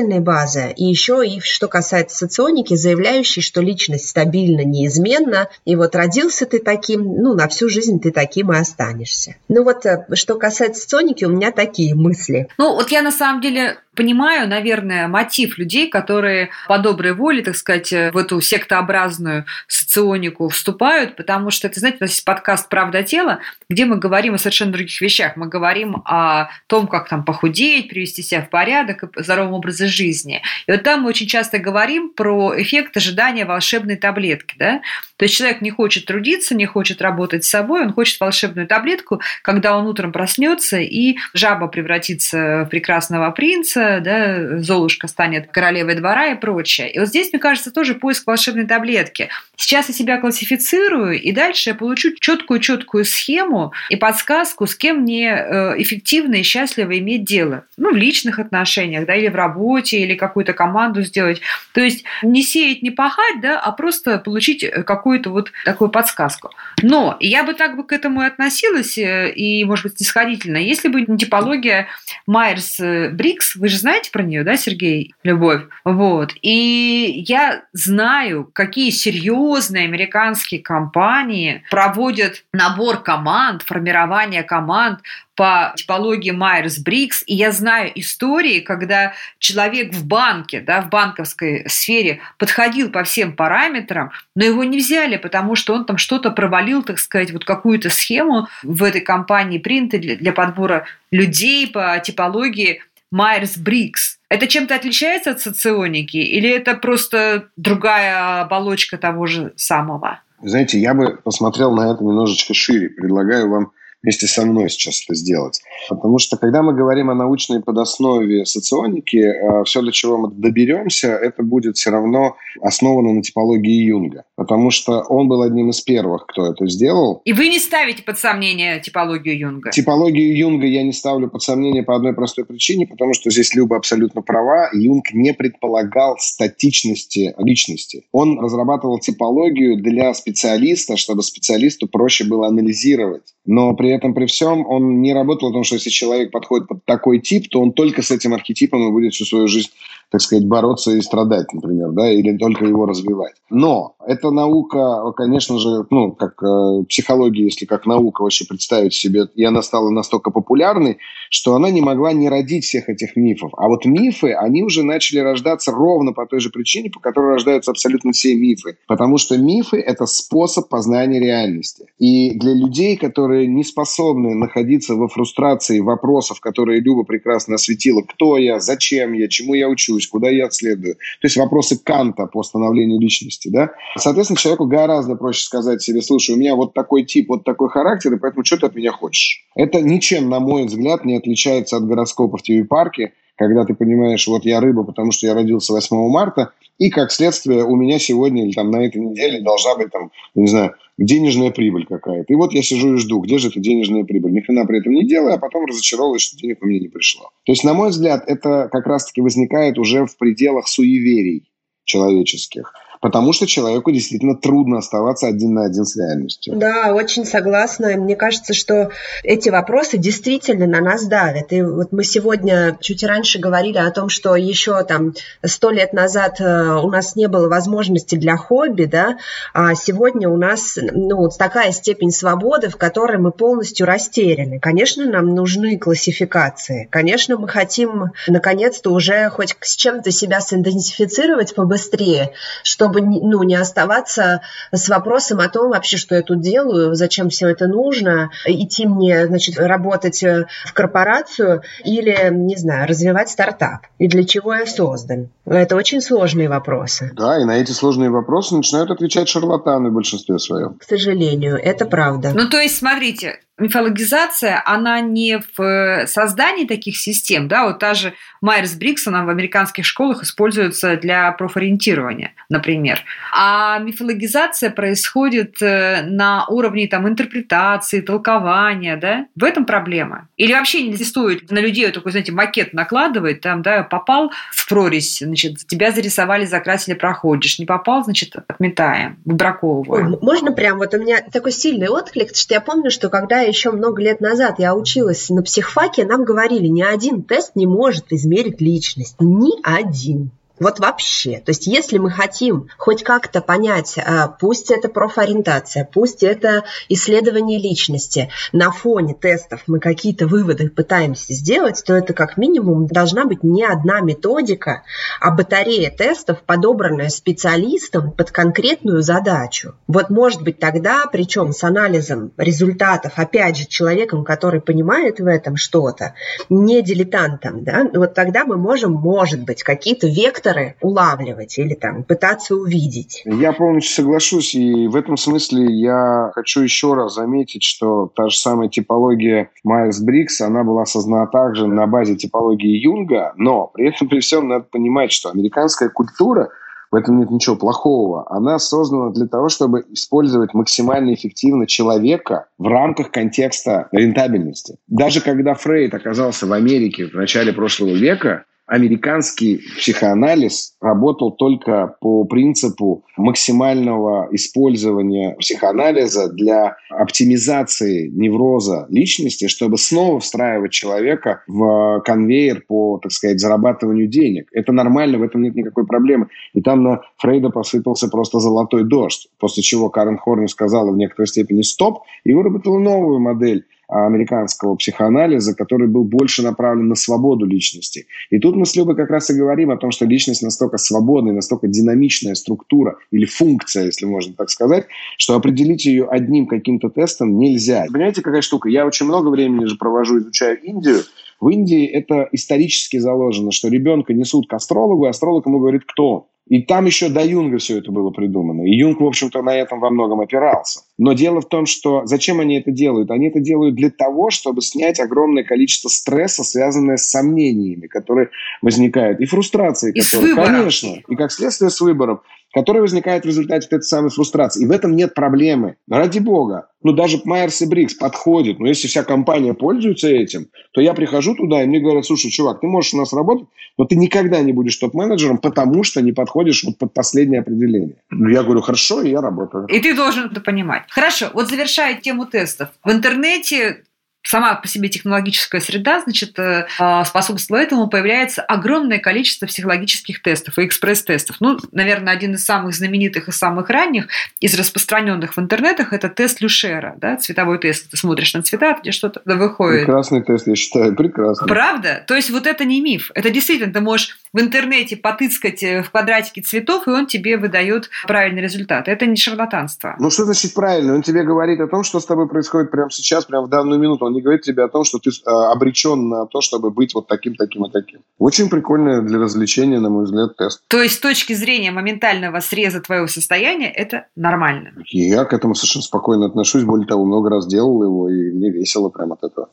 доказательной 0.00 0.20
базы, 0.20 0.72
и 0.76 0.84
еще 0.84 1.26
и, 1.26 1.40
что 1.40 1.68
касается 1.68 2.16
соционики, 2.16 2.74
заявляющей, 2.74 3.42
что 3.42 3.60
личность 3.60 4.08
стабильна, 4.08 4.64
неизменна, 4.64 5.48
и 5.64 5.76
вот 5.76 5.94
родился 5.94 6.46
ты 6.46 6.58
таким, 6.58 7.02
ну, 7.02 7.34
на 7.34 7.48
всю 7.48 7.68
жизнь 7.68 8.00
ты 8.00 8.10
таким 8.10 8.52
и 8.52 8.56
останешься. 8.56 9.36
Ну 9.48 9.64
вот, 9.64 9.86
э, 9.86 10.06
что 10.14 10.36
касается 10.36 10.82
соционики, 10.82 11.24
у 11.24 11.30
меня 11.30 11.52
такие 11.52 11.94
мысли. 11.94 12.48
Ну, 12.58 12.74
вот 12.74 12.90
я 12.90 13.02
на 13.02 13.12
самом 13.12 13.40
деле 13.40 13.78
понимаю, 13.94 14.48
наверное, 14.48 15.08
мотив 15.08 15.58
людей, 15.58 15.88
которые 15.90 16.50
по 16.68 16.78
доброй 16.78 17.12
воле, 17.12 17.42
так 17.42 17.56
сказать, 17.56 17.90
в 17.90 18.16
эту 18.16 18.40
сектообразную 18.40 19.44
соционику 19.66 20.48
вступают, 20.48 21.16
потому 21.16 21.50
что, 21.50 21.66
это, 21.66 21.80
знаете, 21.80 21.98
у 22.00 22.04
нас 22.04 22.12
есть 22.12 22.24
подкаст 22.24 22.68
«Правда 22.68 23.02
тела», 23.02 23.40
где 23.68 23.84
мы 23.84 23.96
говорим 23.96 24.34
о 24.34 24.38
совершенно 24.38 24.72
других 24.72 25.00
вещах. 25.00 25.36
Мы 25.36 25.48
говорим 25.48 26.02
о 26.04 26.48
том, 26.66 26.86
как 26.86 27.08
там 27.08 27.24
похудеть, 27.24 27.88
привести 27.88 28.22
себя 28.22 28.42
в 28.42 28.48
порядок 28.48 29.04
здоровом 29.16 29.54
образе 29.54 29.86
жизни. 29.90 30.42
И 30.66 30.72
вот 30.72 30.82
там 30.82 31.02
мы 31.02 31.08
очень 31.08 31.26
часто 31.26 31.58
говорим 31.58 32.10
про 32.10 32.54
эффект 32.60 32.96
ожидания 32.96 33.44
волшебной 33.44 33.96
таблетки. 33.96 34.54
Да? 34.58 34.80
То 35.16 35.24
есть 35.24 35.36
человек 35.36 35.60
не 35.60 35.70
хочет 35.70 36.06
трудиться, 36.06 36.54
не 36.54 36.66
хочет 36.66 37.02
работать 37.02 37.44
с 37.44 37.50
собой, 37.50 37.82
он 37.82 37.92
хочет 37.92 38.18
волшебную 38.20 38.66
таблетку, 38.66 39.20
когда 39.42 39.76
он 39.76 39.86
утром 39.86 40.12
проснется 40.12 40.78
и 40.78 41.16
жаба 41.34 41.66
превратится 41.66 42.64
в 42.64 42.68
прекрасного 42.70 43.30
принца, 43.30 44.00
да, 44.02 44.58
Золушка 44.60 45.08
станет 45.08 45.50
королевой 45.50 45.94
двора 45.94 46.28
и 46.28 46.34
прочее. 46.34 46.90
И 46.90 46.98
вот 46.98 47.08
здесь, 47.08 47.32
мне 47.32 47.40
кажется, 47.40 47.70
тоже 47.70 47.94
поиск 47.94 48.26
волшебной 48.26 48.66
таблетки. 48.66 49.28
Сейчас 49.56 49.88
я 49.88 49.94
себя 49.94 50.18
классифицирую, 50.18 51.20
и 51.20 51.32
дальше 51.32 51.70
я 51.70 51.74
получу 51.74 52.10
четкую-четкую 52.18 53.04
схему 53.04 53.72
и 53.90 53.96
подсказку, 53.96 54.66
с 54.66 54.74
кем 54.74 55.00
мне 55.00 55.28
э, 55.28 55.74
эффективно 55.82 56.36
и 56.36 56.42
счастливо 56.42 56.98
иметь 56.98 57.24
дело. 57.24 57.64
Ну, 57.76 57.92
в 57.92 57.96
личных 57.96 58.38
отношениях, 58.38 59.06
да, 59.06 59.14
или 59.14 59.28
в 59.28 59.34
работе, 59.34 59.79
или 59.88 60.14
какую-то 60.14 60.52
команду 60.52 61.02
сделать. 61.02 61.40
То 61.72 61.80
есть 61.80 62.04
не 62.22 62.42
сеять, 62.42 62.82
не 62.82 62.90
пахать, 62.90 63.40
да, 63.40 63.58
а 63.58 63.72
просто 63.72 64.18
получить 64.18 64.62
э, 64.62 64.82
какую-то 64.82 65.30
вот 65.30 65.52
такую 65.64 65.90
подсказку. 65.90 66.50
Но 66.82 67.16
я 67.20 67.44
бы 67.44 67.54
так 67.54 67.76
бы 67.76 67.84
к 67.84 67.92
этому 67.92 68.22
и 68.22 68.26
относилась, 68.26 68.98
э, 68.98 69.32
и, 69.32 69.64
может 69.64 69.84
быть, 69.84 69.96
снисходительно, 69.96 70.56
если 70.56 70.88
бы 70.88 71.02
не 71.02 71.18
типология 71.18 71.88
Майерс-Бриггс, 72.26 73.56
вы 73.56 73.68
же 73.68 73.78
знаете 73.78 74.10
про 74.10 74.22
нее, 74.22 74.44
да, 74.44 74.56
Сергей, 74.56 75.14
Любовь? 75.22 75.62
Вот. 75.84 76.32
И 76.42 77.24
я 77.28 77.62
знаю, 77.72 78.48
какие 78.52 78.90
серьезные 78.90 79.84
американские 79.84 80.60
компании 80.60 81.62
проводят 81.70 82.44
набор 82.52 83.02
команд, 83.02 83.62
формирование 83.62 84.42
команд 84.42 85.00
по 85.40 85.72
типологии 85.74 86.32
Майерс-Бриггс, 86.32 87.22
и 87.24 87.34
я 87.34 87.50
знаю 87.50 87.90
истории, 87.94 88.60
когда 88.60 89.14
человек 89.38 89.94
в 89.94 90.06
банке, 90.06 90.60
да, 90.60 90.82
в 90.82 90.90
банковской 90.90 91.64
сфере 91.66 92.20
подходил 92.36 92.90
по 92.90 93.04
всем 93.04 93.32
параметрам, 93.32 94.10
но 94.34 94.44
его 94.44 94.64
не 94.64 94.76
взяли, 94.76 95.16
потому 95.16 95.54
что 95.54 95.72
он 95.72 95.86
там 95.86 95.96
что-то 95.96 96.30
провалил, 96.30 96.82
так 96.82 96.98
сказать, 96.98 97.30
вот 97.30 97.46
какую-то 97.46 97.88
схему 97.88 98.48
в 98.62 98.82
этой 98.82 99.00
компании 99.00 99.56
принято 99.56 99.96
для, 99.96 100.16
для 100.16 100.34
подбора 100.34 100.84
людей 101.10 101.66
по 101.68 101.98
типологии 102.04 102.82
Майерс-Бриггс. 103.10 104.18
Это 104.28 104.46
чем-то 104.46 104.74
отличается 104.74 105.30
от 105.30 105.40
соционики 105.40 106.18
или 106.18 106.50
это 106.50 106.74
просто 106.74 107.48
другая 107.56 108.42
оболочка 108.42 108.98
того 108.98 109.24
же 109.24 109.54
самого? 109.56 110.20
Знаете, 110.42 110.78
я 110.78 110.92
бы 110.92 111.18
посмотрел 111.24 111.74
на 111.74 111.92
это 111.92 112.04
немножечко 112.04 112.52
шире. 112.52 112.90
Предлагаю 112.90 113.48
вам 113.48 113.72
вместе 114.02 114.26
со 114.26 114.44
мной 114.44 114.70
сейчас 114.70 115.02
это 115.04 115.14
сделать. 115.14 115.60
Потому 115.88 116.18
что, 116.18 116.36
когда 116.36 116.62
мы 116.62 116.74
говорим 116.74 117.10
о 117.10 117.14
научной 117.14 117.62
подоснове 117.62 118.46
соционики, 118.46 119.16
э, 119.18 119.64
все, 119.64 119.82
до 119.82 119.92
чего 119.92 120.16
мы 120.18 120.30
доберемся, 120.30 121.08
это 121.08 121.42
будет 121.42 121.76
все 121.76 121.90
равно 121.90 122.36
основано 122.62 123.12
на 123.12 123.22
типологии 123.22 123.84
Юнга. 123.84 124.24
Потому 124.36 124.70
что 124.70 125.02
он 125.02 125.28
был 125.28 125.42
одним 125.42 125.70
из 125.70 125.80
первых, 125.80 126.26
кто 126.26 126.46
это 126.46 126.66
сделал. 126.66 127.20
И 127.24 127.32
вы 127.32 127.48
не 127.48 127.58
ставите 127.58 128.02
под 128.02 128.18
сомнение 128.18 128.80
типологию 128.80 129.38
Юнга? 129.38 129.70
Типологию 129.70 130.36
Юнга 130.36 130.66
я 130.66 130.82
не 130.82 130.92
ставлю 130.92 131.28
под 131.28 131.42
сомнение 131.42 131.82
по 131.82 131.94
одной 131.94 132.14
простой 132.14 132.44
причине, 132.44 132.86
потому 132.86 133.14
что 133.14 133.30
здесь 133.30 133.54
Люба 133.54 133.76
абсолютно 133.76 134.22
права. 134.22 134.70
Юнг 134.72 135.12
не 135.12 135.34
предполагал 135.34 136.16
статичности 136.18 137.34
личности. 137.38 138.04
Он 138.12 138.38
разрабатывал 138.40 138.98
типологию 138.98 139.76
для 139.82 140.14
специалиста, 140.14 140.96
чтобы 140.96 141.22
специалисту 141.22 141.88
проще 141.88 142.24
было 142.24 142.46
анализировать. 142.46 143.34
Но 143.44 143.74
при 143.74 143.89
этом, 143.94 144.14
при 144.14 144.26
всем, 144.26 144.66
он 144.66 145.00
не 145.00 145.12
работал 145.12 145.50
о 145.50 145.52
том, 145.52 145.64
что 145.64 145.76
если 145.76 145.90
человек 145.90 146.30
подходит 146.30 146.68
под 146.68 146.84
такой 146.84 147.20
тип, 147.20 147.48
то 147.50 147.60
он 147.60 147.72
только 147.72 148.02
с 148.02 148.10
этим 148.10 148.34
архетипом 148.34 148.88
и 148.88 148.90
будет 148.90 149.14
всю 149.14 149.24
свою 149.24 149.48
жизнь, 149.48 149.70
так 150.10 150.20
сказать, 150.20 150.46
бороться 150.46 150.92
и 150.92 151.00
страдать, 151.00 151.52
например, 151.52 151.90
да, 151.92 152.10
или 152.10 152.36
только 152.36 152.64
его 152.64 152.86
развивать. 152.86 153.34
Но 153.48 153.94
эта 154.06 154.30
наука, 154.30 155.12
конечно 155.16 155.58
же, 155.58 155.86
ну, 155.90 156.12
как 156.12 156.42
э, 156.42 156.84
психология, 156.88 157.44
если 157.44 157.66
как 157.66 157.86
наука 157.86 158.22
вообще 158.22 158.44
представить 158.46 158.94
себе, 158.94 159.28
и 159.34 159.44
она 159.44 159.62
стала 159.62 159.90
настолько 159.90 160.30
популярной, 160.30 160.98
что 161.30 161.54
она 161.54 161.70
не 161.70 161.80
могла 161.80 162.12
не 162.12 162.28
родить 162.28 162.64
всех 162.64 162.88
этих 162.88 163.16
мифов. 163.16 163.52
А 163.56 163.68
вот 163.68 163.84
мифы, 163.84 164.32
они 164.32 164.62
уже 164.62 164.82
начали 164.82 165.20
рождаться 165.20 165.70
ровно 165.70 166.12
по 166.12 166.26
той 166.26 166.40
же 166.40 166.50
причине, 166.50 166.90
по 166.90 167.00
которой 167.00 167.34
рождаются 167.34 167.70
абсолютно 167.70 168.12
все 168.12 168.34
мифы. 168.34 168.78
Потому 168.86 169.18
что 169.18 169.38
мифы– 169.38 169.76
это 169.78 170.06
способ 170.06 170.68
познания 170.68 171.20
реальности. 171.20 171.86
И 172.00 172.30
для 172.30 172.54
людей, 172.54 172.96
которые 172.96 173.46
не 173.46 173.62
способны 173.62 174.34
находиться 174.34 174.94
во 174.94 175.06
фрустрации 175.06 175.80
вопросов, 175.80 176.40
которые 176.40 176.80
Люба 176.80 177.04
прекрасно 177.04 177.56
осветила, 177.56 178.00
кто 178.00 178.38
я, 178.38 178.58
зачем 178.58 179.12
я, 179.12 179.28
чему 179.28 179.52
я 179.52 179.68
учусь, 179.68 180.08
куда 180.08 180.30
я 180.30 180.50
следую, 180.50 180.94
то 180.94 181.26
есть 181.26 181.36
вопросы 181.36 181.78
Канта 181.78 182.26
по 182.26 182.42
становлению 182.42 182.98
личности, 182.98 183.48
да, 183.48 183.72
соответственно, 183.98 184.38
человеку 184.38 184.64
гораздо 184.64 185.14
проще 185.14 185.44
сказать 185.44 185.82
себе, 185.82 186.00
слушай, 186.00 186.34
у 186.34 186.38
меня 186.38 186.56
вот 186.56 186.72
такой 186.72 187.04
тип, 187.04 187.28
вот 187.28 187.44
такой 187.44 187.68
характер, 187.68 188.14
и 188.14 188.18
поэтому 188.18 188.46
что 188.46 188.56
ты 188.56 188.66
от 188.66 188.74
меня 188.74 188.92
хочешь? 188.92 189.44
Это 189.54 189.82
ничем, 189.82 190.30
на 190.30 190.40
мой 190.40 190.64
взгляд, 190.64 191.04
не 191.04 191.18
отличается 191.18 191.76
от 191.76 191.86
гороскопа 191.86 192.38
в 192.38 192.42
ТВ-парке, 192.42 193.12
когда 193.36 193.64
ты 193.64 193.74
понимаешь, 193.74 194.26
вот 194.26 194.44
я 194.44 194.60
рыба, 194.60 194.84
потому 194.84 195.12
что 195.12 195.26
я 195.26 195.34
родился 195.34 195.72
8 195.72 195.96
марта, 196.10 196.52
и 196.78 196.90
как 196.90 197.10
следствие 197.10 197.64
у 197.64 197.76
меня 197.76 197.98
сегодня 197.98 198.44
или 198.44 198.52
там 198.52 198.70
на 198.70 198.84
этой 198.84 199.00
неделе 199.00 199.40
должна 199.40 199.76
быть 199.76 199.90
там, 199.90 200.10
не 200.34 200.46
знаю, 200.46 200.74
денежная 201.00 201.50
прибыль 201.50 201.86
какая-то. 201.86 202.32
И 202.32 202.36
вот 202.36 202.52
я 202.52 202.62
сижу 202.62 202.94
и 202.94 202.98
жду, 202.98 203.20
где 203.20 203.38
же 203.38 203.48
эта 203.48 203.58
денежная 203.58 204.04
прибыль. 204.04 204.32
Ни 204.32 204.40
хрена 204.40 204.66
при 204.66 204.78
этом 204.78 204.92
не 204.92 205.06
делаю, 205.06 205.34
а 205.34 205.38
потом 205.38 205.64
разочаровываюсь, 205.64 206.22
что 206.22 206.36
денег 206.36 206.62
у 206.62 206.66
меня 206.66 206.78
не 206.78 206.88
пришло. 206.88 207.30
То 207.44 207.52
есть, 207.52 207.64
на 207.64 207.74
мой 207.74 207.88
взгляд, 207.88 208.22
это 208.26 208.68
как 208.70 208.86
раз-таки 208.86 209.22
возникает 209.22 209.78
уже 209.78 210.06
в 210.06 210.16
пределах 210.18 210.68
суеверий 210.68 211.50
человеческих 211.84 212.72
потому 213.00 213.32
что 213.32 213.46
человеку 213.46 213.90
действительно 213.90 214.36
трудно 214.36 214.78
оставаться 214.78 215.26
один 215.26 215.54
на 215.54 215.64
один 215.64 215.84
с 215.84 215.96
реальностью. 215.96 216.54
Да, 216.56 216.92
очень 216.94 217.24
согласна. 217.24 217.96
Мне 217.96 218.14
кажется, 218.14 218.52
что 218.52 218.90
эти 219.22 219.48
вопросы 219.48 219.96
действительно 219.96 220.66
на 220.66 220.80
нас 220.80 221.06
давят. 221.06 221.52
И 221.52 221.62
вот 221.62 221.92
мы 221.92 222.04
сегодня 222.04 222.76
чуть 222.80 223.02
раньше 223.02 223.38
говорили 223.38 223.78
о 223.78 223.90
том, 223.90 224.08
что 224.08 224.36
еще 224.36 224.82
там 224.84 225.14
сто 225.44 225.70
лет 225.70 225.92
назад 225.92 226.40
э, 226.40 226.78
у 226.82 226.90
нас 226.90 227.16
не 227.16 227.26
было 227.26 227.48
возможности 227.48 228.16
для 228.16 228.36
хобби, 228.36 228.84
да, 228.84 229.18
а 229.54 229.74
сегодня 229.74 230.28
у 230.28 230.36
нас 230.36 230.78
ну, 230.92 231.16
вот 231.16 231.38
такая 231.38 231.72
степень 231.72 232.10
свободы, 232.10 232.68
в 232.68 232.76
которой 232.76 233.18
мы 233.18 233.32
полностью 233.32 233.86
растеряны. 233.86 234.60
Конечно, 234.60 235.06
нам 235.06 235.34
нужны 235.34 235.78
классификации. 235.78 236.88
Конечно, 236.90 237.38
мы 237.38 237.48
хотим 237.48 238.12
наконец-то 238.28 238.90
уже 238.90 239.30
хоть 239.30 239.56
с 239.60 239.76
чем-то 239.76 240.10
себя 240.10 240.40
сидентифицировать 240.40 241.54
побыстрее, 241.54 242.32
чтобы 242.62 242.89
чтобы 242.90 243.02
ну, 243.02 243.42
не 243.42 243.54
оставаться 243.54 244.42
с 244.72 244.88
вопросом 244.88 245.40
о 245.40 245.48
том 245.48 245.70
вообще, 245.70 245.96
что 245.96 246.14
я 246.14 246.22
тут 246.22 246.40
делаю, 246.40 246.94
зачем 246.94 247.28
все 247.28 247.48
это 247.48 247.66
нужно, 247.66 248.30
идти 248.44 248.86
мне, 248.86 249.26
значит, 249.26 249.58
работать 249.58 250.22
э, 250.22 250.46
в 250.64 250.72
корпорацию 250.72 251.62
или, 251.84 252.30
не 252.32 252.56
знаю, 252.56 252.88
развивать 252.88 253.30
стартап. 253.30 253.86
И 253.98 254.08
для 254.08 254.24
чего 254.24 254.54
я 254.54 254.66
создан? 254.66 255.30
Это 255.44 255.76
очень 255.76 256.00
сложные 256.00 256.48
вопросы. 256.48 257.12
Да, 257.14 257.40
и 257.40 257.44
на 257.44 257.58
эти 257.58 257.72
сложные 257.72 258.10
вопросы 258.10 258.54
начинают 258.56 258.90
отвечать 258.90 259.28
шарлатаны 259.28 259.90
в 259.90 259.94
большинстве 259.94 260.38
своем. 260.38 260.74
К 260.74 260.84
сожалению, 260.84 261.56
это 261.56 261.86
правда. 261.86 262.32
Ну, 262.34 262.48
то 262.48 262.58
есть, 262.58 262.78
смотрите, 262.78 263.40
мифологизация, 263.60 264.62
она 264.64 265.00
не 265.00 265.38
в 265.38 265.62
э, 265.62 266.06
создании 266.06 266.66
таких 266.66 266.96
систем, 266.96 267.46
да, 267.46 267.66
вот 267.66 267.78
та 267.78 267.94
же 267.94 268.14
Майерс 268.40 268.74
Брикс, 268.74 269.06
она 269.06 269.24
в 269.24 269.28
американских 269.28 269.84
школах 269.84 270.22
используется 270.22 270.96
для 270.96 271.30
профориентирования, 271.32 272.32
например. 272.48 273.04
А 273.32 273.78
мифологизация 273.78 274.70
происходит 274.70 275.60
э, 275.60 276.02
на 276.02 276.46
уровне 276.46 276.88
там 276.88 277.06
интерпретации, 277.06 278.00
толкования, 278.00 278.96
да, 278.96 279.26
в 279.36 279.44
этом 279.44 279.66
проблема. 279.66 280.28
Или 280.36 280.54
вообще 280.54 280.88
не 280.88 280.96
стоит 280.96 281.50
на 281.50 281.58
людей 281.58 281.84
вот 281.86 281.94
такой, 281.94 282.12
знаете, 282.12 282.32
макет 282.32 282.72
накладывать, 282.72 283.42
там, 283.42 283.62
да, 283.62 283.82
попал 283.82 284.32
в 284.52 284.68
прорезь, 284.68 285.18
значит, 285.18 285.66
тебя 285.66 285.92
зарисовали, 285.92 286.46
закрасили, 286.46 286.94
проходишь, 286.94 287.58
не 287.58 287.66
попал, 287.66 288.04
значит, 288.04 288.34
отметаем, 288.48 289.18
выбраковываем. 289.24 290.16
Можно 290.22 290.52
прям, 290.52 290.78
вот 290.78 290.94
у 290.94 290.98
меня 290.98 291.20
такой 291.30 291.52
сильный 291.52 291.88
отклик, 291.88 292.34
что 292.34 292.54
я 292.54 292.60
помню, 292.60 292.90
что 292.90 293.10
когда 293.10 293.49
еще 293.50 293.70
много 293.70 294.00
лет 294.00 294.20
назад 294.20 294.58
я 294.58 294.74
училась 294.74 295.28
на 295.28 295.42
психфаке, 295.42 296.04
нам 296.04 296.24
говорили, 296.24 296.66
ни 296.68 296.82
один 296.82 297.22
тест 297.22 297.52
не 297.54 297.66
может 297.66 298.12
измерить 298.12 298.60
личность. 298.60 299.16
Ни 299.20 299.60
один. 299.62 300.30
Вот 300.60 300.78
вообще. 300.78 301.38
То 301.38 301.50
есть 301.50 301.66
если 301.66 301.96
мы 301.96 302.10
хотим 302.10 302.68
хоть 302.76 303.02
как-то 303.02 303.40
понять, 303.40 303.98
а, 303.98 304.28
пусть 304.28 304.70
это 304.70 304.88
профориентация, 304.90 305.88
пусть 305.90 306.22
это 306.22 306.64
исследование 306.90 307.58
личности, 307.58 308.28
на 308.52 308.70
фоне 308.70 309.14
тестов 309.14 309.62
мы 309.66 309.80
какие-то 309.80 310.26
выводы 310.26 310.68
пытаемся 310.68 311.32
сделать, 311.32 311.82
то 311.84 311.94
это 311.94 312.12
как 312.12 312.36
минимум 312.36 312.86
должна 312.86 313.24
быть 313.24 313.42
не 313.42 313.64
одна 313.64 314.00
методика, 314.00 314.82
а 315.18 315.30
батарея 315.30 315.90
тестов, 315.90 316.42
подобранная 316.44 317.08
специалистом 317.08 318.12
под 318.12 318.30
конкретную 318.30 319.00
задачу. 319.00 319.76
Вот 319.86 320.10
может 320.10 320.42
быть 320.42 320.58
тогда, 320.58 321.06
причем 321.10 321.52
с 321.52 321.64
анализом 321.64 322.32
результатов, 322.36 323.14
опять 323.16 323.56
же, 323.56 323.64
человеком, 323.64 324.24
который 324.24 324.60
понимает 324.60 325.20
в 325.20 325.26
этом 325.26 325.56
что-то, 325.56 326.14
не 326.50 326.82
дилетантом, 326.82 327.64
да, 327.64 327.88
вот 327.94 328.12
тогда 328.12 328.44
мы 328.44 328.58
можем, 328.58 328.92
может 328.92 329.42
быть, 329.42 329.62
какие-то 329.62 330.06
векторы 330.06 330.49
факторы 330.50 330.76
улавливать 330.80 331.58
или 331.58 331.74
там 331.74 332.04
пытаться 332.04 332.54
увидеть. 332.54 333.22
Я 333.24 333.52
полностью 333.52 333.94
соглашусь, 333.94 334.54
и 334.54 334.88
в 334.88 334.96
этом 334.96 335.16
смысле 335.16 335.66
я 335.66 336.30
хочу 336.34 336.62
еще 336.62 336.94
раз 336.94 337.14
заметить, 337.14 337.62
что 337.62 338.10
та 338.14 338.28
же 338.28 338.36
самая 338.36 338.68
типология 338.68 339.50
Майерс 339.64 340.00
Брикс, 340.00 340.40
она 340.40 340.64
была 340.64 340.84
создана 340.86 341.26
также 341.26 341.66
на 341.66 341.86
базе 341.86 342.16
типологии 342.16 342.82
Юнга, 342.82 343.32
но 343.36 343.70
при 343.72 343.88
этом 343.88 344.08
при 344.08 344.20
всем 344.20 344.48
надо 344.48 344.66
понимать, 344.70 345.12
что 345.12 345.30
американская 345.30 345.88
культура 345.88 346.50
в 346.90 346.96
этом 346.96 347.20
нет 347.20 347.30
ничего 347.30 347.54
плохого. 347.54 348.26
Она 348.30 348.58
создана 348.58 349.10
для 349.10 349.26
того, 349.26 349.48
чтобы 349.48 349.84
использовать 349.90 350.54
максимально 350.54 351.14
эффективно 351.14 351.66
человека 351.68 352.46
в 352.58 352.66
рамках 352.66 353.12
контекста 353.12 353.88
рентабельности. 353.92 354.76
Даже 354.88 355.20
когда 355.20 355.54
Фрейд 355.54 355.94
оказался 355.94 356.46
в 356.46 356.52
Америке 356.52 357.06
в 357.06 357.14
начале 357.14 357.52
прошлого 357.52 357.94
века, 357.94 358.44
американский 358.70 359.62
психоанализ 359.78 360.76
работал 360.80 361.32
только 361.32 361.96
по 362.00 362.24
принципу 362.24 363.04
максимального 363.16 364.28
использования 364.30 365.34
психоанализа 365.40 366.28
для 366.32 366.76
оптимизации 366.88 368.08
невроза 368.08 368.86
личности, 368.88 369.48
чтобы 369.48 369.76
снова 369.76 370.20
встраивать 370.20 370.70
человека 370.70 371.42
в 371.48 372.00
конвейер 372.06 372.62
по, 372.68 372.98
так 373.02 373.10
сказать, 373.10 373.40
зарабатыванию 373.40 374.06
денег. 374.06 374.48
Это 374.52 374.70
нормально, 374.70 375.18
в 375.18 375.24
этом 375.24 375.42
нет 375.42 375.56
никакой 375.56 375.84
проблемы. 375.84 376.28
И 376.54 376.62
там 376.62 376.84
на 376.84 377.00
Фрейда 377.18 377.50
посыпался 377.50 378.08
просто 378.08 378.38
золотой 378.38 378.84
дождь, 378.84 379.28
после 379.40 379.64
чего 379.64 379.90
Карен 379.90 380.16
Хорни 380.16 380.46
сказала 380.46 380.92
в 380.92 380.96
некоторой 380.96 381.26
степени 381.26 381.62
«стоп» 381.62 382.04
и 382.22 382.32
выработала 382.32 382.78
новую 382.78 383.18
модель 383.18 383.64
американского 383.90 384.76
психоанализа, 384.76 385.54
который 385.54 385.88
был 385.88 386.04
больше 386.04 386.42
направлен 386.42 386.88
на 386.88 386.94
свободу 386.94 387.44
личности. 387.44 388.06
И 388.30 388.38
тут 388.38 388.56
мы 388.56 388.66
с 388.66 388.76
Любой 388.76 388.96
как 388.96 389.10
раз 389.10 389.30
и 389.30 389.34
говорим 389.34 389.70
о 389.70 389.76
том, 389.76 389.90
что 389.90 390.06
личность 390.06 390.42
настолько 390.42 390.78
свободная, 390.78 391.34
настолько 391.34 391.66
динамичная 391.66 392.34
структура 392.34 392.98
или 393.10 393.24
функция, 393.24 393.86
если 393.86 394.06
можно 394.06 394.34
так 394.34 394.50
сказать, 394.50 394.86
что 395.18 395.34
определить 395.34 395.84
ее 395.84 396.06
одним 396.06 396.46
каким-то 396.46 396.88
тестом 396.88 397.38
нельзя. 397.38 397.86
Понимаете, 397.92 398.22
какая 398.22 398.42
штука? 398.42 398.68
Я 398.68 398.86
очень 398.86 399.06
много 399.06 399.28
времени 399.28 399.64
же 399.66 399.76
провожу, 399.76 400.18
изучаю 400.18 400.60
Индию. 400.62 401.00
В 401.40 401.48
Индии 401.48 401.86
это 401.86 402.28
исторически 402.32 402.98
заложено, 402.98 403.50
что 403.50 403.68
ребенка 403.68 404.12
несут 404.12 404.46
к 404.46 404.52
астрологу, 404.52 405.06
и 405.06 405.08
астролог 405.08 405.46
ему 405.46 405.58
говорит, 405.58 405.82
кто 405.86 406.10
он. 406.10 406.24
И 406.50 406.62
там 406.62 406.86
еще 406.86 407.08
до 407.08 407.24
Юнга 407.24 407.58
все 407.58 407.78
это 407.78 407.92
было 407.92 408.10
придумано. 408.10 408.66
И 408.66 408.76
Юнг, 408.76 409.00
в 409.00 409.06
общем-то, 409.06 409.40
на 409.40 409.54
этом 409.54 409.78
во 409.78 409.88
многом 409.88 410.20
опирался. 410.20 410.80
Но 410.98 411.12
дело 411.12 411.40
в 411.40 411.48
том, 411.48 411.64
что 411.64 412.04
зачем 412.06 412.40
они 412.40 412.58
это 412.58 412.72
делают? 412.72 413.12
Они 413.12 413.28
это 413.28 413.38
делают 413.38 413.76
для 413.76 413.88
того, 413.88 414.30
чтобы 414.30 414.60
снять 414.60 414.98
огромное 414.98 415.44
количество 415.44 415.88
стресса, 415.88 416.42
связанное 416.42 416.96
с 416.96 417.08
сомнениями, 417.08 417.86
которые 417.86 418.30
возникают, 418.62 419.20
и 419.20 419.26
фрустрацией, 419.26 419.92
и 419.92 420.00
которые, 420.00 420.34
конечно, 420.34 420.96
и 421.06 421.14
как 421.14 421.30
следствие 421.30 421.70
с 421.70 421.80
выбором 421.80 422.20
который 422.52 422.80
возникает 422.80 423.24
в 423.24 423.26
результате 423.26 423.68
этой 423.68 423.82
самой 423.82 424.10
фрустрации. 424.10 424.64
И 424.64 424.66
в 424.66 424.70
этом 424.70 424.96
нет 424.96 425.14
проблемы. 425.14 425.76
Ради 425.88 426.18
бога. 426.18 426.68
Ну, 426.82 426.92
даже 426.92 427.20
Майерс 427.24 427.60
и 427.62 427.66
Брикс 427.66 427.94
подходит. 427.94 428.58
Но 428.58 428.66
если 428.66 428.88
вся 428.88 429.04
компания 429.04 429.54
пользуется 429.54 430.08
этим, 430.08 430.48
то 430.72 430.80
я 430.80 430.94
прихожу 430.94 431.34
туда, 431.34 431.62
и 431.62 431.66
мне 431.66 431.78
говорят, 431.78 432.06
слушай, 432.06 432.30
чувак, 432.30 432.60
ты 432.60 432.66
можешь 432.66 432.94
у 432.94 432.96
нас 432.96 433.12
работать, 433.12 433.48
но 433.76 433.84
ты 433.84 433.96
никогда 433.96 434.40
не 434.40 434.52
будешь 434.52 434.76
топ-менеджером, 434.76 435.38
потому 435.38 435.84
что 435.84 436.00
не 436.00 436.12
подходишь 436.12 436.64
вот 436.64 436.78
под 436.78 436.94
последнее 436.94 437.40
определение. 437.40 437.96
Ну, 438.10 438.30
я 438.30 438.42
говорю, 438.42 438.62
хорошо, 438.62 439.02
и 439.02 439.10
я 439.10 439.20
работаю. 439.20 439.66
И 439.66 439.78
ты 439.78 439.94
должен 439.94 440.30
это 440.30 440.40
понимать. 440.40 440.84
Хорошо, 440.88 441.30
вот 441.34 441.48
завершая 441.48 442.00
тему 442.00 442.24
тестов. 442.24 442.70
В 442.82 442.90
интернете 442.90 443.82
сама 444.22 444.54
по 444.54 444.68
себе 444.68 444.88
технологическая 444.88 445.60
среда, 445.60 446.00
значит, 446.00 446.38
э, 446.38 446.66
а, 446.78 447.04
способствовала 447.04 447.62
этому, 447.62 447.88
появляется 447.88 448.42
огромное 448.42 448.98
количество 448.98 449.46
психологических 449.46 450.22
тестов 450.22 450.58
и 450.58 450.66
экспресс-тестов. 450.66 451.36
Ну, 451.40 451.58
наверное, 451.72 452.12
один 452.12 452.34
из 452.34 452.44
самых 452.44 452.74
знаменитых 452.74 453.28
и 453.28 453.32
самых 453.32 453.70
ранних 453.70 454.08
из 454.40 454.58
распространенных 454.58 455.36
в 455.36 455.40
интернетах– 455.40 455.92
это 455.92 456.08
тест 456.08 456.40
Люшера, 456.40 456.94
да, 456.98 457.16
цветовой 457.16 457.58
тест. 457.58 457.90
Ты 457.90 457.96
смотришь 457.96 458.34
на 458.34 458.42
цвета, 458.42 458.76
где 458.80 458.92
что-то 458.92 459.22
выходит. 459.24 459.86
Прекрасный 459.86 460.22
тест, 460.22 460.46
я 460.46 460.54
считаю, 460.54 460.94
прекрасный. 460.94 461.48
Правда? 461.48 462.04
То 462.06 462.14
есть 462.14 462.30
вот 462.30 462.46
это 462.46 462.64
не 462.64 462.80
миф. 462.80 463.10
Это 463.14 463.30
действительно, 463.30 463.72
ты 463.72 463.80
можешь 463.80 464.18
в 464.32 464.40
интернете 464.40 464.96
потыскать 464.96 465.62
э, 465.62 465.82
в 465.82 465.90
квадратике 465.90 466.42
цветов, 466.42 466.86
и 466.86 466.90
он 466.90 467.06
тебе 467.06 467.36
выдает 467.36 467.90
правильный 468.06 468.42
результат. 468.42 468.86
Это 468.88 469.06
не 469.06 469.16
шарлатанство. 469.16 469.96
Ну, 469.98 470.10
что 470.10 470.24
значит 470.24 470.54
правильно? 470.54 470.94
Он 470.94 471.02
тебе 471.02 471.22
говорит 471.22 471.60
о 471.60 471.66
том, 471.66 471.84
что 471.84 472.00
с 472.00 472.06
тобой 472.06 472.28
происходит 472.28 472.70
прямо 472.70 472.90
сейчас, 472.90 473.24
прямо 473.24 473.46
в 473.46 473.50
данную 473.50 473.80
минуту. 473.80 474.09
Он 474.10 474.14
не 474.16 474.22
говорит 474.22 474.42
тебе 474.42 474.64
о 474.64 474.68
том, 474.68 474.82
что 474.82 474.98
ты 474.98 475.10
э, 475.10 475.30
обречен 475.30 476.08
на 476.08 476.26
то, 476.26 476.40
чтобы 476.40 476.70
быть 476.70 476.94
вот 476.94 477.06
таким, 477.06 477.36
таким 477.36 477.64
и 477.66 477.70
таким. 477.70 478.00
Очень 478.18 478.50
прикольный 478.50 479.02
для 479.02 479.20
развлечения, 479.20 479.78
на 479.78 479.88
мой 479.88 480.04
взгляд, 480.04 480.36
тест. 480.36 480.62
То 480.66 480.82
есть 480.82 480.96
с 480.96 480.98
точки 480.98 481.32
зрения 481.32 481.70
моментального 481.70 482.40
среза 482.40 482.80
твоего 482.80 483.06
состояния 483.06 483.70
это 483.70 484.08
нормально? 484.16 484.72
Я 484.88 485.24
к 485.24 485.32
этому 485.32 485.54
совершенно 485.54 485.84
спокойно 485.84 486.26
отношусь. 486.26 486.64
Более 486.64 486.88
того, 486.88 487.04
много 487.04 487.30
раз 487.30 487.46
делал 487.46 487.84
его, 487.84 488.10
и 488.10 488.32
мне 488.32 488.50
весело 488.50 488.88
прямо 488.88 489.14
от 489.14 489.30
этого. 489.30 489.50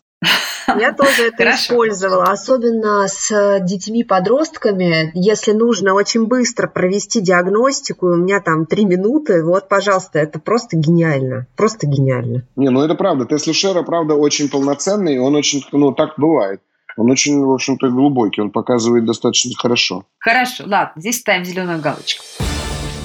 Я 0.79 0.93
тоже 0.93 1.27
это 1.27 1.37
Хорошо. 1.37 1.73
использовала, 1.73 2.23
особенно 2.25 3.07
с 3.07 3.59
детьми-подростками. 3.61 5.11
Если 5.13 5.53
нужно 5.53 5.93
очень 5.93 6.25
быстро 6.27 6.67
провести 6.67 7.21
диагностику, 7.21 8.07
у 8.07 8.15
меня 8.15 8.41
там 8.41 8.65
три 8.65 8.85
минуты, 8.85 9.43
вот, 9.43 9.69
пожалуйста, 9.69 10.19
это 10.19 10.39
просто 10.39 10.75
гениально. 10.75 11.47
Просто 11.55 11.87
гениально. 11.87 12.43
Не, 12.55 12.69
ну 12.69 12.81
это 12.81 12.95
правда. 12.95 13.25
Тест 13.25 13.47
Люшера, 13.47 13.83
правда, 13.83 14.15
очень 14.15 14.49
полноценный, 14.49 15.19
он 15.19 15.35
очень, 15.35 15.63
ну, 15.71 15.93
так 15.93 16.15
бывает. 16.17 16.61
Он 16.97 17.11
очень, 17.11 17.39
в 17.43 17.51
общем-то, 17.51 17.89
глубокий, 17.89 18.41
он 18.41 18.49
показывает 18.49 19.05
достаточно 19.05 19.51
хорошо. 19.55 20.05
Хорошо, 20.17 20.63
ладно, 20.65 20.93
здесь 20.95 21.19
ставим 21.19 21.45
зеленую 21.45 21.79
галочку. 21.79 22.23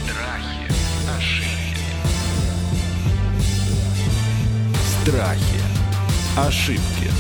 Страхи, 0.01 0.71
ошибки. 1.19 1.83
Страхи, 5.03 5.61
ошибки. 6.37 7.12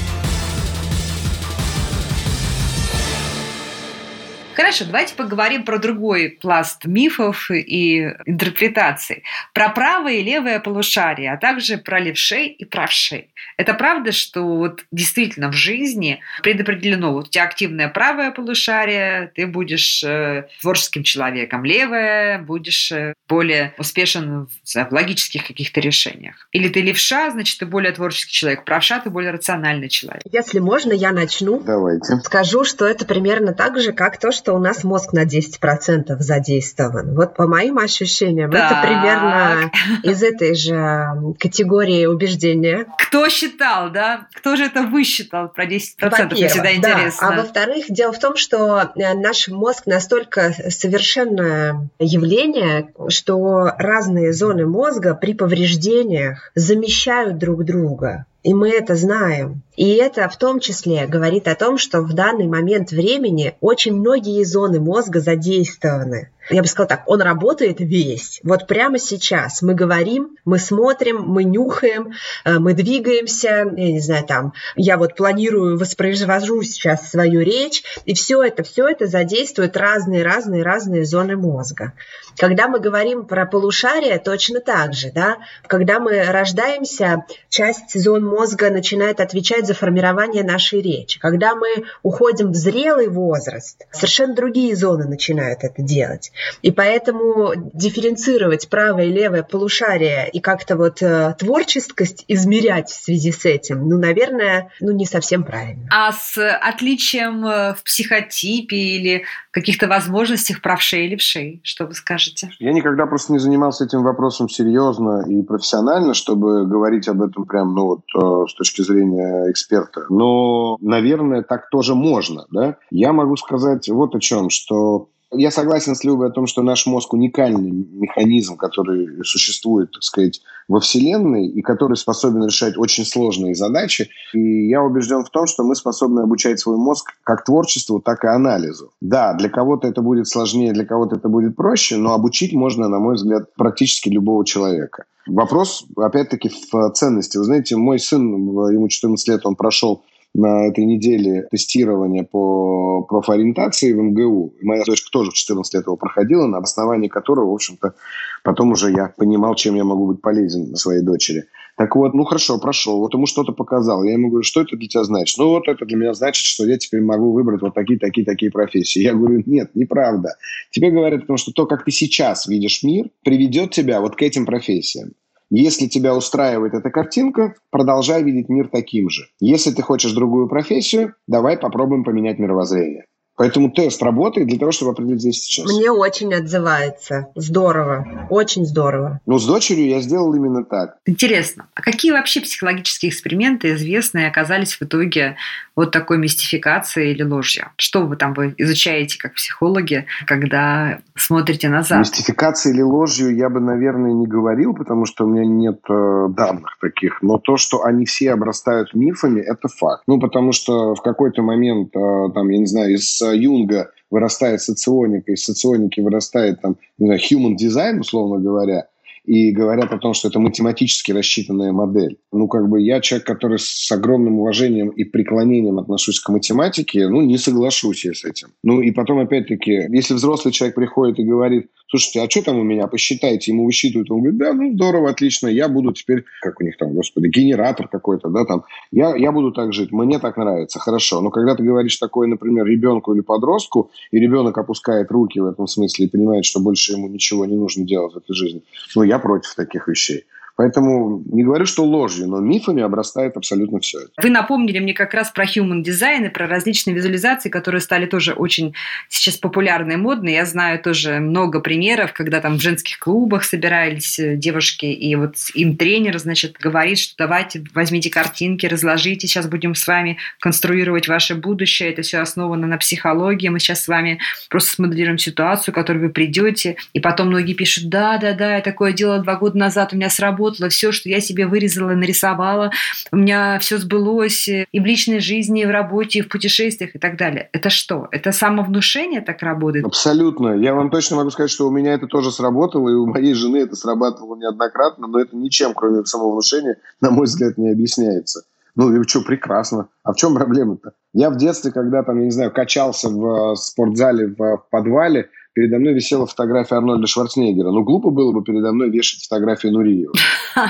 Хорошо, 4.54 4.84
давайте 4.84 5.14
поговорим 5.14 5.64
про 5.64 5.78
другой 5.78 6.30
пласт 6.30 6.84
мифов 6.84 7.50
и 7.50 8.00
интерпретаций. 8.26 9.24
Про 9.54 9.70
правое 9.70 10.14
и 10.14 10.22
левое 10.22 10.60
полушарие, 10.60 11.32
а 11.32 11.36
также 11.36 11.78
про 11.78 11.98
левшей 12.00 12.48
и 12.48 12.64
правшей. 12.64 13.32
Это 13.56 13.74
правда, 13.74 14.12
что 14.12 14.42
вот 14.42 14.84
действительно 14.90 15.48
в 15.48 15.54
жизни 15.54 16.20
предопределено, 16.42 17.12
вот 17.12 17.28
у 17.28 17.30
тебя 17.30 17.44
активное 17.44 17.88
правое 17.88 18.30
полушарие, 18.30 19.32
ты 19.34 19.46
будешь 19.46 20.02
э, 20.04 20.48
творческим 20.60 21.02
человеком, 21.02 21.64
левое 21.64 22.38
будешь 22.38 22.92
э, 22.92 23.14
более 23.28 23.74
успешен 23.78 24.48
в, 24.64 24.74
в 24.74 24.92
логических 24.92 25.46
каких-то 25.46 25.80
решениях. 25.80 26.48
Или 26.52 26.68
ты 26.68 26.82
левша, 26.82 27.30
значит, 27.30 27.58
ты 27.58 27.66
более 27.66 27.92
творческий 27.92 28.32
человек, 28.32 28.64
правша, 28.64 29.00
ты 29.00 29.10
более 29.10 29.30
рациональный 29.30 29.88
человек. 29.88 30.22
Если 30.30 30.58
можно, 30.58 30.92
я 30.92 31.12
начну. 31.12 31.60
Давайте. 31.60 32.16
Скажу, 32.24 32.64
что 32.64 32.86
это 32.86 33.06
примерно 33.06 33.54
так 33.54 33.80
же, 33.80 33.92
как 33.92 34.18
то, 34.18 34.32
что 34.32 34.41
у 34.48 34.58
нас 34.58 34.84
мозг 34.84 35.12
на 35.12 35.24
10% 35.24 36.16
задействован. 36.18 37.14
Вот 37.14 37.34
по 37.34 37.46
моим 37.46 37.78
ощущениям, 37.78 38.50
так. 38.50 38.72
это 38.72 38.80
примерно 38.82 39.70
из 40.02 40.22
этой 40.22 40.54
же 40.54 41.34
категории 41.38 42.06
убеждения. 42.06 42.86
Кто 42.98 43.28
считал, 43.28 43.90
да? 43.90 44.26
Кто 44.34 44.56
же 44.56 44.64
это 44.64 44.82
высчитал 44.82 45.48
про 45.48 45.66
10%? 45.66 46.32
Мне 46.32 46.48
всегда 46.48 46.74
интересно. 46.74 47.28
Да. 47.28 47.34
А 47.34 47.36
во-вторых, 47.36 47.86
дело 47.88 48.12
в 48.12 48.18
том, 48.18 48.36
что 48.36 48.92
э, 48.94 49.14
наш 49.14 49.48
мозг 49.48 49.86
настолько 49.86 50.52
совершенное 50.70 51.88
явление, 51.98 52.92
что 53.08 53.72
разные 53.78 54.32
зоны 54.32 54.66
мозга 54.66 55.14
при 55.14 55.34
повреждениях 55.34 56.50
замещают 56.54 57.38
друг 57.38 57.64
друга. 57.64 58.26
И 58.42 58.54
мы 58.54 58.70
это 58.70 58.96
знаем. 58.96 59.62
И 59.76 59.94
это 59.94 60.28
в 60.28 60.36
том 60.36 60.58
числе 60.58 61.06
говорит 61.06 61.46
о 61.46 61.54
том, 61.54 61.78
что 61.78 62.02
в 62.02 62.12
данный 62.12 62.48
момент 62.48 62.90
времени 62.90 63.54
очень 63.60 63.94
многие 63.94 64.42
зоны 64.44 64.80
мозга 64.80 65.20
задействованы 65.20 66.30
я 66.52 66.62
бы 66.62 66.68
сказала 66.68 66.88
так, 66.88 67.02
он 67.06 67.22
работает 67.22 67.80
весь. 67.80 68.40
Вот 68.44 68.66
прямо 68.66 68.98
сейчас 68.98 69.62
мы 69.62 69.74
говорим, 69.74 70.36
мы 70.44 70.58
смотрим, 70.58 71.22
мы 71.22 71.44
нюхаем, 71.44 72.12
э, 72.44 72.58
мы 72.58 72.74
двигаемся, 72.74 73.48
я 73.48 73.92
не 73.92 74.00
знаю, 74.00 74.24
там, 74.26 74.52
я 74.76 74.96
вот 74.96 75.16
планирую, 75.16 75.78
воспроизвожу 75.78 76.62
сейчас 76.62 77.10
свою 77.10 77.40
речь, 77.40 77.82
и 78.04 78.14
все 78.14 78.42
это, 78.42 78.62
все 78.62 78.88
это 78.88 79.06
задействует 79.06 79.76
разные-разные-разные 79.76 81.04
зоны 81.04 81.36
мозга. 81.36 81.92
Когда 82.36 82.68
мы 82.68 82.80
говорим 82.80 83.24
про 83.24 83.46
полушария, 83.46 84.18
точно 84.18 84.60
так 84.60 84.94
же, 84.94 85.10
да, 85.12 85.38
когда 85.66 86.00
мы 86.00 86.22
рождаемся, 86.22 87.24
часть 87.48 87.98
зон 88.00 88.24
мозга 88.24 88.70
начинает 88.70 89.20
отвечать 89.20 89.66
за 89.66 89.74
формирование 89.74 90.42
нашей 90.42 90.80
речи. 90.80 91.20
Когда 91.20 91.54
мы 91.54 91.84
уходим 92.02 92.52
в 92.52 92.54
зрелый 92.54 93.08
возраст, 93.08 93.86
совершенно 93.90 94.34
другие 94.34 94.74
зоны 94.76 95.04
начинают 95.06 95.64
это 95.64 95.82
делать. 95.82 96.32
И 96.62 96.70
поэтому 96.70 97.52
дифференцировать 97.74 98.68
правое 98.68 99.06
и 99.06 99.12
левое 99.12 99.42
полушарие 99.42 100.28
и 100.32 100.40
как-то 100.40 100.76
вот 100.76 101.02
э, 101.02 101.34
творческость 101.38 102.24
измерять 102.28 102.90
в 102.90 103.04
связи 103.04 103.32
с 103.32 103.44
этим, 103.44 103.88
ну, 103.88 103.98
наверное, 103.98 104.70
ну, 104.80 104.92
не 104.92 105.06
совсем 105.06 105.44
правильно. 105.44 105.88
А 105.90 106.12
с 106.12 106.38
отличием 106.38 107.44
э, 107.46 107.74
в 107.74 107.82
психотипе 107.82 108.76
или 108.76 109.24
каких-то 109.50 109.86
возможностях 109.86 110.62
правшей 110.62 111.06
и 111.06 111.08
левшей, 111.08 111.60
что 111.62 111.86
вы 111.86 111.94
скажете? 111.94 112.50
Я 112.58 112.72
никогда 112.72 113.06
просто 113.06 113.32
не 113.32 113.38
занимался 113.38 113.84
этим 113.84 114.02
вопросом 114.02 114.48
серьезно 114.48 115.24
и 115.28 115.42
профессионально, 115.42 116.14
чтобы 116.14 116.66
говорить 116.66 117.08
об 117.08 117.22
этом 117.22 117.44
прям, 117.44 117.74
ну, 117.74 117.86
вот, 117.86 118.00
э, 118.16 118.48
с 118.48 118.54
точки 118.54 118.82
зрения 118.82 119.50
эксперта. 119.50 120.06
Но, 120.08 120.78
наверное, 120.80 121.42
так 121.42 121.68
тоже 121.70 121.94
можно, 121.94 122.46
да? 122.50 122.76
Я 122.90 123.12
могу 123.12 123.36
сказать 123.36 123.88
вот 123.88 124.14
о 124.14 124.20
чем, 124.20 124.48
что 124.50 125.08
я 125.32 125.50
согласен 125.50 125.94
с 125.94 126.04
Любой 126.04 126.28
о 126.28 126.30
том, 126.30 126.46
что 126.46 126.62
наш 126.62 126.86
мозг 126.86 127.12
уникальный 127.12 127.70
механизм, 127.70 128.56
который 128.56 129.24
существует, 129.24 129.90
так 129.92 130.02
сказать, 130.02 130.40
во 130.68 130.80
Вселенной 130.80 131.48
и 131.48 131.62
который 131.62 131.96
способен 131.96 132.44
решать 132.44 132.76
очень 132.76 133.04
сложные 133.04 133.54
задачи. 133.54 134.10
И 134.32 134.68
я 134.68 134.82
убежден 134.82 135.24
в 135.24 135.30
том, 135.30 135.46
что 135.46 135.64
мы 135.64 135.74
способны 135.74 136.20
обучать 136.20 136.60
свой 136.60 136.76
мозг 136.76 137.10
как 137.24 137.44
творчеству, 137.44 138.00
так 138.00 138.24
и 138.24 138.28
анализу. 138.28 138.92
Да, 139.00 139.34
для 139.34 139.48
кого-то 139.48 139.88
это 139.88 140.02
будет 140.02 140.28
сложнее, 140.28 140.72
для 140.72 140.84
кого-то 140.84 141.16
это 141.16 141.28
будет 141.28 141.56
проще, 141.56 141.96
но 141.96 142.14
обучить 142.14 142.52
можно, 142.52 142.88
на 142.88 142.98
мой 142.98 143.16
взгляд, 143.16 143.54
практически 143.54 144.08
любого 144.08 144.44
человека. 144.44 145.04
Вопрос, 145.26 145.84
опять-таки, 145.96 146.50
в 146.72 146.90
ценности. 146.90 147.38
Вы 147.38 147.44
знаете, 147.44 147.76
мой 147.76 147.98
сын, 147.98 148.22
ему 148.22 148.88
14 148.88 149.28
лет, 149.28 149.46
он 149.46 149.54
прошел 149.54 150.02
на 150.34 150.66
этой 150.66 150.84
неделе 150.84 151.46
тестирование 151.50 152.24
по 152.24 153.02
профориентации 153.02 153.92
в 153.92 153.98
МГУ. 153.98 154.54
Моя 154.62 154.84
дочка 154.84 155.10
тоже 155.10 155.30
в 155.30 155.34
14 155.34 155.74
лет 155.74 155.86
его 155.86 155.96
проходила, 155.96 156.46
на 156.46 156.58
основании 156.58 157.08
которого, 157.08 157.50
в 157.50 157.54
общем-то, 157.54 157.94
потом 158.42 158.72
уже 158.72 158.90
я 158.90 159.12
понимал, 159.16 159.54
чем 159.54 159.74
я 159.74 159.84
могу 159.84 160.06
быть 160.06 160.22
полезен 160.22 160.74
своей 160.74 161.02
дочери. 161.02 161.44
Так 161.76 161.96
вот, 161.96 162.14
ну 162.14 162.24
хорошо, 162.24 162.58
прошел, 162.58 162.98
вот 162.98 163.14
ему 163.14 163.26
что-то 163.26 163.52
показал. 163.52 164.04
Я 164.04 164.12
ему 164.12 164.28
говорю, 164.28 164.44
что 164.44 164.60
это 164.60 164.76
для 164.76 164.88
тебя 164.88 165.04
значит? 165.04 165.38
Ну 165.38 165.48
вот 165.48 165.68
это 165.68 165.84
для 165.84 165.96
меня 165.96 166.14
значит, 166.14 166.44
что 166.44 166.66
я 166.66 166.78
теперь 166.78 167.02
могу 167.02 167.32
выбрать 167.32 167.62
вот 167.62 167.74
такие, 167.74 167.98
такие, 167.98 168.24
такие 168.24 168.50
профессии. 168.50 169.00
Я 169.00 169.14
говорю, 169.14 169.42
нет, 169.46 169.70
неправда. 169.74 170.36
Тебе 170.70 170.90
говорят 170.90 171.24
о 171.24 171.26
том, 171.26 171.36
что 171.36 171.52
то, 171.52 171.66
как 171.66 171.84
ты 171.84 171.90
сейчас 171.90 172.46
видишь 172.46 172.82
мир, 172.82 173.06
приведет 173.24 173.70
тебя 173.70 174.00
вот 174.00 174.16
к 174.16 174.22
этим 174.22 174.44
профессиям. 174.44 175.12
Если 175.54 175.86
тебя 175.86 176.14
устраивает 176.16 176.72
эта 176.72 176.88
картинка, 176.88 177.54
продолжай 177.68 178.22
видеть 178.22 178.48
мир 178.48 178.68
таким 178.72 179.10
же. 179.10 179.28
Если 179.38 179.70
ты 179.70 179.82
хочешь 179.82 180.12
другую 180.12 180.48
профессию, 180.48 181.14
давай 181.26 181.58
попробуем 181.58 182.04
поменять 182.04 182.38
мировоззрение. 182.38 183.04
Поэтому 183.36 183.70
тест 183.70 184.02
работает 184.02 184.46
для 184.46 184.58
того, 184.58 184.72
чтобы 184.72 184.92
определить 184.92 185.20
здесь 185.20 185.42
сейчас. 185.42 185.66
Мне 185.66 185.90
очень 185.90 186.32
отзывается. 186.32 187.28
Здорово. 187.34 188.26
Очень 188.30 188.64
здорово. 188.64 189.20
Ну, 189.26 189.38
с 189.38 189.46
дочерью 189.46 189.88
я 189.88 190.00
сделал 190.00 190.34
именно 190.34 190.64
так. 190.64 190.96
Интересно. 191.06 191.66
А 191.74 191.82
какие 191.82 192.12
вообще 192.12 192.40
психологические 192.40 193.10
эксперименты 193.10 193.74
известные 193.74 194.28
оказались 194.28 194.74
в 194.74 194.82
итоге 194.82 195.36
вот 195.76 195.90
такой 195.90 196.18
мистификацией 196.18 197.12
или 197.12 197.22
ложью? 197.22 197.66
Что 197.76 198.06
вы 198.06 198.16
там 198.16 198.34
вы 198.34 198.54
изучаете 198.58 199.18
как 199.18 199.34
психологи, 199.34 200.06
когда 200.26 201.00
смотрите 201.16 201.68
назад? 201.68 202.00
Мистификацией 202.00 202.74
или 202.74 202.82
ложью 202.82 203.34
я 203.34 203.48
бы, 203.48 203.60
наверное, 203.60 204.12
не 204.12 204.26
говорил, 204.26 204.74
потому 204.74 205.06
что 205.06 205.24
у 205.24 205.28
меня 205.28 205.44
нет 205.44 205.80
э, 205.88 206.26
данных 206.30 206.76
таких. 206.80 207.22
Но 207.22 207.38
то, 207.38 207.56
что 207.56 207.84
они 207.84 208.04
все 208.04 208.32
обрастают 208.32 208.94
мифами, 208.94 209.40
это 209.40 209.68
факт. 209.68 210.02
Ну, 210.06 210.20
потому 210.20 210.52
что 210.52 210.94
в 210.94 211.02
какой-то 211.02 211.42
момент, 211.42 211.94
э, 211.94 212.28
там, 212.34 212.48
я 212.48 212.58
не 212.58 212.66
знаю, 212.66 212.94
из 212.94 213.20
Юнга 213.20 213.90
вырастает 214.12 214.60
соционика, 214.60 215.32
из 215.32 215.42
соционики 215.42 216.00
вырастает 216.00 216.60
там, 216.60 216.76
не 216.98 217.06
знаю, 217.06 217.20
human 217.20 217.56
design, 217.56 218.00
условно 218.00 218.38
говоря, 218.38 218.86
и 219.24 219.52
говорят 219.52 219.92
о 219.92 219.98
том, 219.98 220.14
что 220.14 220.28
это 220.28 220.40
математически 220.40 221.12
рассчитанная 221.12 221.72
модель. 221.72 222.18
Ну, 222.32 222.48
как 222.48 222.68
бы 222.68 222.80
я 222.80 223.00
человек, 223.00 223.26
который 223.26 223.58
с 223.58 223.90
огромным 223.92 224.40
уважением 224.40 224.88
и 224.88 225.04
преклонением 225.04 225.78
отношусь 225.78 226.20
к 226.20 226.28
математике, 226.28 227.08
ну, 227.08 227.20
не 227.20 227.38
соглашусь 227.38 228.04
я 228.04 228.14
с 228.14 228.24
этим. 228.24 228.48
Ну, 228.62 228.80
и 228.80 228.90
потом, 228.90 229.20
опять-таки, 229.20 229.86
если 229.90 230.14
взрослый 230.14 230.52
человек 230.52 230.74
приходит 230.74 231.18
и 231.20 231.24
говорит, 231.24 231.68
слушайте, 231.92 232.22
а 232.22 232.30
что 232.30 232.42
там 232.42 232.58
у 232.58 232.62
меня, 232.62 232.86
посчитайте, 232.86 233.52
ему 233.52 233.66
высчитывают, 233.66 234.10
он 234.10 234.20
говорит, 234.20 234.38
да, 234.38 234.52
ну, 234.54 234.72
здорово, 234.72 235.10
отлично, 235.10 235.46
я 235.48 235.68
буду 235.68 235.92
теперь, 235.92 236.24
как 236.40 236.60
у 236.60 236.64
них 236.64 236.76
там, 236.78 236.92
господи, 236.94 237.28
генератор 237.28 237.86
какой-то, 237.86 238.28
да, 238.28 238.44
там, 238.44 238.64
я, 238.90 239.14
я 239.14 239.30
буду 239.30 239.52
так 239.52 239.72
жить, 239.72 239.92
мне 239.92 240.18
так 240.18 240.36
нравится, 240.36 240.78
хорошо. 240.80 241.20
Но 241.20 241.30
когда 241.30 241.54
ты 241.54 241.62
говоришь 241.62 241.98
такое, 241.98 242.26
например, 242.26 242.66
ребенку 242.66 243.14
или 243.14 243.20
подростку, 243.20 243.90
и 244.10 244.18
ребенок 244.18 244.56
опускает 244.56 245.10
руки 245.10 245.38
в 245.38 245.46
этом 245.46 245.66
смысле 245.66 246.06
и 246.06 246.08
понимает, 246.08 246.44
что 246.44 246.60
больше 246.60 246.94
ему 246.94 247.08
ничего 247.08 247.44
не 247.44 247.56
нужно 247.56 247.84
делать 247.84 248.14
в 248.14 248.16
этой 248.16 248.34
жизни, 248.34 248.62
ну, 248.96 249.02
я 249.12 249.18
против 249.18 249.54
таких 249.54 249.88
вещей. 249.88 250.26
Поэтому 250.62 251.24
не 251.26 251.42
говорю, 251.42 251.66
что 251.66 251.84
ложью, 251.84 252.28
но 252.28 252.38
мифами 252.38 252.84
обрастает 252.84 253.36
абсолютно 253.36 253.80
все 253.80 253.98
это. 253.98 254.10
Вы 254.22 254.30
напомнили 254.30 254.78
мне 254.78 254.94
как 254.94 255.12
раз 255.12 255.32
про 255.32 255.44
human 255.44 255.82
design 255.82 256.26
и 256.26 256.28
про 256.28 256.46
различные 256.46 256.94
визуализации, 256.94 257.48
которые 257.48 257.80
стали 257.80 258.06
тоже 258.06 258.32
очень 258.32 258.72
сейчас 259.08 259.36
популярны 259.38 259.94
и 259.94 259.96
модны. 259.96 260.28
Я 260.28 260.46
знаю 260.46 260.78
тоже 260.78 261.18
много 261.18 261.58
примеров, 261.58 262.12
когда 262.12 262.40
там 262.40 262.58
в 262.58 262.62
женских 262.62 263.00
клубах 263.00 263.42
собирались 263.42 264.20
э, 264.20 264.36
девушки, 264.36 264.86
и 264.86 265.16
вот 265.16 265.34
им 265.54 265.76
тренер, 265.76 266.16
значит, 266.20 266.58
говорит, 266.60 267.00
что 267.00 267.14
давайте 267.18 267.64
возьмите 267.74 268.08
картинки, 268.08 268.66
разложите, 268.66 269.26
сейчас 269.26 269.48
будем 269.48 269.74
с 269.74 269.84
вами 269.84 270.18
конструировать 270.38 271.08
ваше 271.08 271.34
будущее. 271.34 271.90
Это 271.90 272.02
все 272.02 272.18
основано 272.18 272.68
на 272.68 272.78
психологии. 272.78 273.48
Мы 273.48 273.58
сейчас 273.58 273.82
с 273.82 273.88
вами 273.88 274.20
просто 274.48 274.74
смоделируем 274.74 275.18
ситуацию, 275.18 275.74
к 275.74 275.74
которой 275.74 275.98
вы 275.98 276.10
придете. 276.10 276.76
И 276.92 277.00
потом 277.00 277.30
многие 277.30 277.54
пишут, 277.54 277.88
да, 277.88 278.16
да, 278.18 278.32
да, 278.32 278.54
я 278.54 278.60
такое 278.60 278.92
делала 278.92 279.18
два 279.18 279.34
года 279.34 279.58
назад, 279.58 279.92
у 279.92 279.96
меня 279.96 280.08
сработало 280.08 280.51
сработало, 280.52 280.68
все, 280.68 280.92
что 280.92 281.08
я 281.08 281.20
себе 281.20 281.46
вырезала, 281.46 281.92
нарисовала, 281.92 282.70
у 283.10 283.16
меня 283.16 283.58
все 283.58 283.78
сбылось 283.78 284.48
и 284.48 284.66
в 284.72 284.84
личной 284.84 285.20
жизни, 285.20 285.62
и 285.62 285.66
в 285.66 285.70
работе, 285.70 286.20
и 286.20 286.22
в 286.22 286.28
путешествиях 286.28 286.94
и 286.94 286.98
так 286.98 287.16
далее. 287.16 287.48
Это 287.52 287.70
что? 287.70 288.08
Это 288.10 288.32
самовнушение 288.32 289.20
так 289.20 289.42
работает? 289.42 289.84
Абсолютно. 289.84 290.54
Я 290.54 290.74
вам 290.74 290.90
точно 290.90 291.16
могу 291.16 291.30
сказать, 291.30 291.50
что 291.50 291.66
у 291.66 291.70
меня 291.70 291.94
это 291.94 292.06
тоже 292.06 292.30
сработало, 292.30 292.88
и 292.88 292.94
у 292.94 293.06
моей 293.06 293.34
жены 293.34 293.58
это 293.58 293.76
срабатывало 293.76 294.36
неоднократно, 294.36 295.06
но 295.06 295.20
это 295.20 295.36
ничем, 295.36 295.74
кроме 295.74 296.04
самовнушения, 296.04 296.76
на 297.00 297.10
мой 297.10 297.24
взгляд, 297.24 297.58
не 297.58 297.70
объясняется. 297.70 298.42
Ну 298.74 298.90
и 298.94 299.06
что, 299.06 299.20
прекрасно. 299.20 299.88
А 300.02 300.12
в 300.12 300.16
чем 300.16 300.34
проблема-то? 300.34 300.92
Я 301.12 301.28
в 301.28 301.36
детстве, 301.36 301.72
когда 301.72 302.02
там, 302.02 302.18
я 302.18 302.24
не 302.24 302.30
знаю, 302.30 302.50
качался 302.50 303.10
в 303.10 303.54
спортзале 303.56 304.34
в 304.38 304.64
подвале, 304.70 305.28
передо 305.54 305.78
мной 305.78 305.92
висела 305.92 306.26
фотография 306.26 306.76
Арнольда 306.76 307.06
Шварценеггера. 307.06 307.70
Ну, 307.70 307.82
глупо 307.84 308.10
было 308.10 308.32
бы 308.32 308.42
передо 308.42 308.72
мной 308.72 308.90
вешать 308.90 309.22
фотографию 309.24 309.72
Нуриева. 309.72 310.12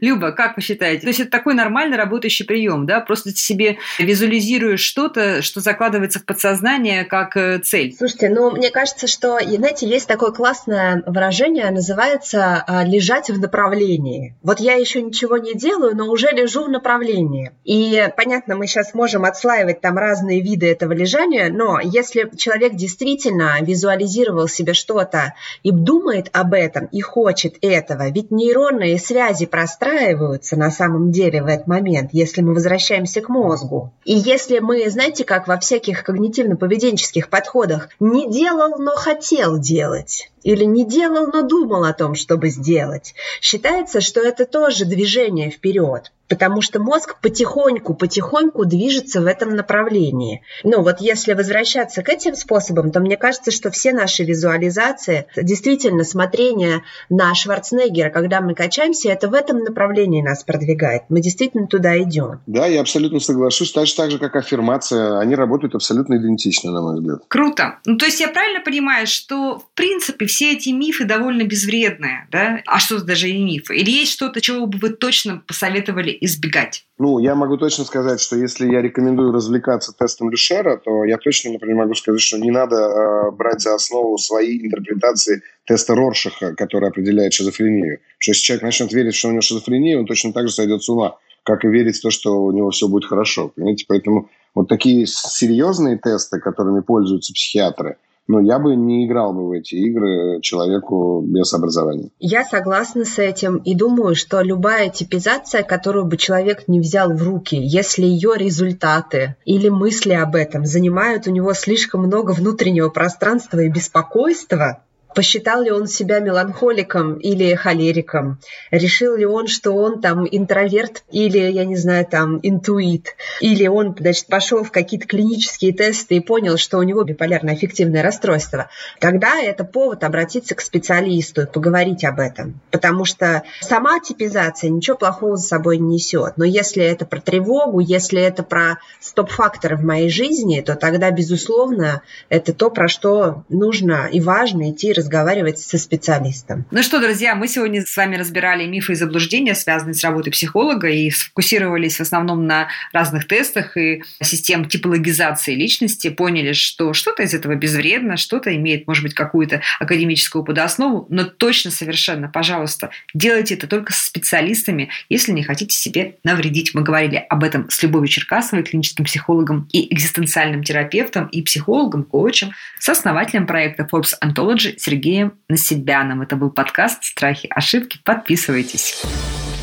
Люба, 0.00 0.32
как 0.32 0.56
вы 0.56 0.62
считаете? 0.62 1.02
То 1.02 1.08
есть 1.08 1.20
это 1.20 1.30
такой 1.30 1.54
нормальный 1.54 1.96
работающий 1.96 2.44
прием, 2.44 2.86
да? 2.86 3.00
Просто 3.00 3.30
ты 3.30 3.36
себе 3.36 3.78
визуализируешь 3.98 4.80
что-то, 4.80 5.40
что 5.42 5.60
закладывается 5.60 6.18
в 6.18 6.24
подсознание 6.24 7.04
как 7.04 7.36
э, 7.36 7.58
цель. 7.58 7.94
Слушайте, 7.96 8.28
ну, 8.28 8.50
мне 8.50 8.70
кажется, 8.70 9.06
что, 9.06 9.38
знаете, 9.40 9.88
есть 9.88 10.06
такое 10.06 10.30
классное 10.30 11.02
выражение, 11.06 11.70
называется 11.70 12.64
а, 12.66 12.84
«лежать 12.84 13.30
в 13.30 13.40
направлении». 13.40 14.36
Вот 14.42 14.60
я 14.60 14.74
еще 14.74 15.00
ничего 15.00 15.38
не 15.38 15.54
делаю, 15.54 15.96
но 15.96 16.10
уже 16.10 16.28
лежу 16.28 16.64
в 16.64 16.68
направлении. 16.68 17.52
И, 17.64 18.08
понятно, 18.16 18.56
мы 18.56 18.66
сейчас 18.66 18.94
можем 18.94 19.24
отслаивать 19.24 19.80
там 19.80 19.96
разные 19.96 20.42
виды 20.42 20.66
этого 20.66 20.92
лежания, 20.92 21.50
но 21.50 21.80
если 21.80 22.30
человек 22.36 22.74
действительно 22.74 23.56
визуализирует 23.60 23.85
визуализировал 23.86 24.48
себе 24.48 24.72
что-то 24.74 25.34
и 25.62 25.70
думает 25.70 26.28
об 26.32 26.52
этом, 26.52 26.86
и 26.86 27.00
хочет 27.00 27.54
этого, 27.62 28.08
ведь 28.10 28.30
нейронные 28.30 28.98
связи 28.98 29.46
простраиваются 29.46 30.56
на 30.56 30.70
самом 30.70 31.12
деле 31.12 31.42
в 31.42 31.46
этот 31.46 31.66
момент, 31.66 32.10
если 32.12 32.42
мы 32.42 32.54
возвращаемся 32.54 33.20
к 33.20 33.28
мозгу. 33.28 33.92
И 34.04 34.14
если 34.14 34.58
мы, 34.58 34.88
знаете, 34.90 35.24
как 35.24 35.46
во 35.46 35.58
всяких 35.58 36.08
когнитивно-поведенческих 36.08 37.28
подходах, 37.28 37.88
не 38.00 38.30
делал, 38.30 38.78
но 38.78 38.92
хотел 38.96 39.58
делать, 39.58 40.30
или 40.46 40.64
не 40.64 40.86
делал, 40.86 41.26
но 41.32 41.42
думал 41.42 41.84
о 41.84 41.92
том, 41.92 42.14
чтобы 42.14 42.50
сделать, 42.50 43.14
считается, 43.40 44.00
что 44.00 44.20
это 44.20 44.46
тоже 44.46 44.84
движение 44.84 45.50
вперед 45.50 46.12
потому 46.28 46.60
что 46.62 46.80
мозг 46.80 47.16
потихоньку, 47.20 47.94
потихоньку 47.94 48.64
движется 48.64 49.20
в 49.20 49.26
этом 49.26 49.54
направлении. 49.54 50.42
Ну 50.64 50.82
вот 50.82 51.00
если 51.00 51.34
возвращаться 51.34 52.02
к 52.02 52.08
этим 52.08 52.34
способам, 52.34 52.90
то 52.90 53.00
мне 53.00 53.16
кажется, 53.16 53.50
что 53.50 53.70
все 53.70 53.92
наши 53.92 54.24
визуализации, 54.24 55.26
действительно 55.36 56.04
смотрение 56.04 56.82
на 57.08 57.34
Шварценеггера, 57.34 58.10
когда 58.10 58.40
мы 58.40 58.54
качаемся, 58.54 59.10
это 59.10 59.28
в 59.28 59.34
этом 59.34 59.60
направлении 59.60 60.22
нас 60.22 60.44
продвигает. 60.44 61.02
Мы 61.08 61.20
действительно 61.20 61.66
туда 61.66 62.00
идем. 62.02 62.40
Да, 62.46 62.66
я 62.66 62.80
абсолютно 62.80 63.20
соглашусь. 63.20 63.72
Точно 63.72 64.04
так 64.04 64.10
же, 64.10 64.18
как 64.18 64.36
аффирмация, 64.36 65.18
они 65.18 65.34
работают 65.34 65.74
абсолютно 65.74 66.16
идентично, 66.16 66.72
на 66.72 66.82
мой 66.82 66.96
взгляд. 66.96 67.20
Круто. 67.28 67.78
Ну, 67.84 67.96
то 67.96 68.06
есть 68.06 68.20
я 68.20 68.28
правильно 68.28 68.60
понимаю, 68.60 69.06
что, 69.06 69.58
в 69.58 69.74
принципе, 69.74 70.26
все 70.36 70.52
эти 70.52 70.68
мифы 70.68 71.06
довольно 71.06 71.44
безвредные, 71.44 72.28
да? 72.30 72.60
А 72.66 72.78
что 72.78 73.02
даже 73.02 73.30
и 73.30 73.42
мифы? 73.42 73.74
Или 73.74 73.90
есть 73.90 74.12
что-то, 74.12 74.42
чего 74.42 74.66
бы 74.66 74.76
вы 74.76 74.90
точно 74.90 75.42
посоветовали 75.46 76.14
избегать? 76.20 76.84
Ну, 76.98 77.18
я 77.18 77.34
могу 77.34 77.56
точно 77.56 77.84
сказать, 77.84 78.20
что 78.20 78.36
если 78.36 78.70
я 78.70 78.82
рекомендую 78.82 79.32
развлекаться 79.32 79.94
тестом 79.98 80.28
Люшера, 80.30 80.76
то 80.76 81.06
я 81.06 81.16
точно, 81.16 81.52
например, 81.52 81.76
могу 81.76 81.94
сказать, 81.94 82.20
что 82.20 82.36
не 82.36 82.50
надо 82.50 82.76
э, 82.76 83.30
брать 83.30 83.62
за 83.62 83.74
основу 83.76 84.18
свои 84.18 84.58
интерпретации 84.66 85.42
теста 85.64 85.94
Роршаха, 85.94 86.54
который 86.54 86.90
определяет 86.90 87.32
шизофрению. 87.32 88.00
Что 88.18 88.32
если 88.32 88.42
человек 88.42 88.64
начнет 88.64 88.92
верить, 88.92 89.14
что 89.14 89.28
у 89.28 89.30
него 89.30 89.40
шизофрения, 89.40 89.98
он 89.98 90.04
точно 90.04 90.34
так 90.34 90.48
же 90.48 90.54
сойдет 90.54 90.82
с 90.82 90.88
ума, 90.90 91.16
как 91.44 91.64
и 91.64 91.68
верить 91.68 91.96
в 91.96 92.02
то, 92.02 92.10
что 92.10 92.44
у 92.44 92.52
него 92.52 92.68
все 92.68 92.88
будет 92.88 93.06
хорошо. 93.06 93.52
Понимаете? 93.56 93.86
Поэтому 93.88 94.28
вот 94.54 94.68
такие 94.68 95.06
серьезные 95.06 95.96
тесты, 95.96 96.40
которыми 96.40 96.80
пользуются 96.82 97.32
психиатры– 97.32 97.96
но 98.28 98.40
я 98.40 98.58
бы 98.58 98.74
не 98.74 99.06
играл 99.06 99.32
бы 99.32 99.48
в 99.48 99.52
эти 99.52 99.74
игры 99.74 100.40
человеку 100.40 101.22
без 101.24 101.52
образования. 101.54 102.10
Я 102.18 102.44
согласна 102.44 103.04
с 103.04 103.18
этим 103.18 103.58
и 103.58 103.74
думаю, 103.74 104.14
что 104.14 104.40
любая 104.42 104.90
типизация, 104.90 105.62
которую 105.62 106.06
бы 106.06 106.16
человек 106.16 106.64
не 106.66 106.80
взял 106.80 107.12
в 107.12 107.22
руки, 107.22 107.56
если 107.56 108.04
ее 108.04 108.32
результаты 108.36 109.36
или 109.44 109.68
мысли 109.68 110.12
об 110.12 110.34
этом 110.34 110.64
занимают 110.64 111.26
у 111.26 111.30
него 111.30 111.54
слишком 111.54 112.02
много 112.02 112.32
внутреннего 112.32 112.88
пространства 112.88 113.60
и 113.60 113.68
беспокойства, 113.68 114.82
Посчитал 115.16 115.62
ли 115.62 115.70
он 115.70 115.86
себя 115.86 116.18
меланхоликом 116.18 117.14
или 117.14 117.54
холериком? 117.54 118.38
Решил 118.70 119.16
ли 119.16 119.24
он, 119.24 119.46
что 119.46 119.72
он 119.72 120.02
там 120.02 120.28
интроверт 120.30 121.04
или, 121.10 121.38
я 121.38 121.64
не 121.64 121.76
знаю, 121.76 122.04
там 122.04 122.38
интуит? 122.42 123.16
Или 123.40 123.66
он, 123.66 123.96
значит, 123.98 124.26
пошел 124.26 124.62
в 124.62 124.70
какие-то 124.70 125.06
клинические 125.06 125.72
тесты 125.72 126.16
и 126.16 126.20
понял, 126.20 126.58
что 126.58 126.76
у 126.76 126.82
него 126.82 127.02
биполярное 127.02 127.54
аффективное 127.54 128.02
расстройство? 128.02 128.68
Тогда 129.00 129.40
это 129.40 129.64
повод 129.64 130.04
обратиться 130.04 130.54
к 130.54 130.60
специалисту 130.60 131.40
и 131.40 131.46
поговорить 131.46 132.04
об 132.04 132.20
этом. 132.20 132.60
Потому 132.70 133.06
что 133.06 133.42
сама 133.62 134.00
типизация 134.00 134.68
ничего 134.68 134.98
плохого 134.98 135.38
за 135.38 135.46
собой 135.46 135.78
не 135.78 135.94
несет. 135.94 136.34
Но 136.36 136.44
если 136.44 136.84
это 136.84 137.06
про 137.06 137.22
тревогу, 137.22 137.80
если 137.80 138.20
это 138.20 138.42
про 138.42 138.80
стоп-факторы 139.00 139.78
в 139.78 139.82
моей 139.82 140.10
жизни, 140.10 140.60
то 140.60 140.74
тогда, 140.74 141.10
безусловно, 141.10 142.02
это 142.28 142.52
то, 142.52 142.68
про 142.68 142.86
что 142.86 143.44
нужно 143.48 144.10
и 144.12 144.20
важно 144.20 144.70
идти 144.70 144.92
разговаривать 144.92 145.05
разговаривать 145.06 145.58
со 145.60 145.78
специалистом. 145.78 146.66
Ну 146.70 146.82
что, 146.82 147.00
друзья, 147.00 147.36
мы 147.36 147.46
сегодня 147.46 147.84
с 147.86 147.96
вами 147.96 148.16
разбирали 148.16 148.66
мифы 148.66 148.92
и 148.92 148.96
заблуждения, 148.96 149.54
связанные 149.54 149.94
с 149.94 150.02
работой 150.02 150.30
психолога, 150.30 150.88
и 150.88 151.10
сфокусировались 151.10 151.96
в 151.96 152.00
основном 152.00 152.46
на 152.46 152.68
разных 152.92 153.28
тестах 153.28 153.76
и 153.76 154.02
систем 154.20 154.64
типологизации 154.64 155.54
личности, 155.54 156.08
поняли, 156.08 156.52
что 156.52 156.92
что-то 156.92 157.22
из 157.22 157.34
этого 157.34 157.54
безвредно, 157.54 158.16
что-то 158.16 158.54
имеет, 158.56 158.86
может 158.88 159.04
быть, 159.04 159.14
какую-то 159.14 159.62
академическую 159.78 160.44
подоснову, 160.44 161.06
но 161.08 161.24
точно 161.24 161.70
совершенно, 161.70 162.28
пожалуйста, 162.28 162.90
делайте 163.14 163.54
это 163.54 163.68
только 163.68 163.92
со 163.92 164.06
специалистами, 164.06 164.90
если 165.08 165.32
не 165.32 165.44
хотите 165.44 165.76
себе 165.76 166.16
навредить. 166.24 166.74
Мы 166.74 166.82
говорили 166.82 167.24
об 167.28 167.44
этом 167.44 167.70
с 167.70 167.80
Любовью 167.82 168.08
Черкасовой, 168.08 168.64
клиническим 168.64 169.04
психологом 169.04 169.68
и 169.72 169.92
экзистенциальным 169.94 170.64
терапевтом, 170.64 171.26
и 171.28 171.42
психологом, 171.42 172.02
коучем, 172.02 172.50
с 172.80 172.88
основателем 172.88 173.46
проекта 173.46 173.88
Forbes 173.90 174.14
Anthology 174.22 174.74
Сергеем 174.78 174.95
Сергеем 174.96 175.34
Насибяном. 175.50 176.22
Это 176.22 176.36
был 176.36 176.50
подкаст 176.50 177.04
«Страхи, 177.04 177.48
ошибки». 177.54 177.98
Подписывайтесь. 178.02 179.02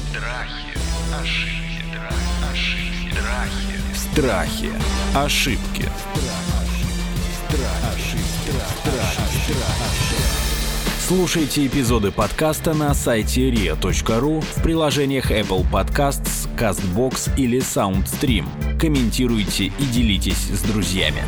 Страхи, 0.07 0.69
ошибки, 1.15 1.89
страхи, 4.05 4.69
ошибки. 5.15 5.89
Слушайте 10.99 11.65
эпизоды 11.65 12.11
подкаста 12.11 12.75
на 12.75 12.93
сайте 12.93 13.49
ria.ru 13.49 14.41
в 14.41 14.63
приложениях 14.63 15.31
Apple 15.31 15.65
Podcasts, 15.69 16.47
CastBox 16.55 17.35
или 17.37 17.57
SoundStream. 17.59 18.45
Комментируйте 18.79 19.65
и 19.65 19.85
делитесь 19.91 20.49
с 20.49 20.61
друзьями. 20.61 21.23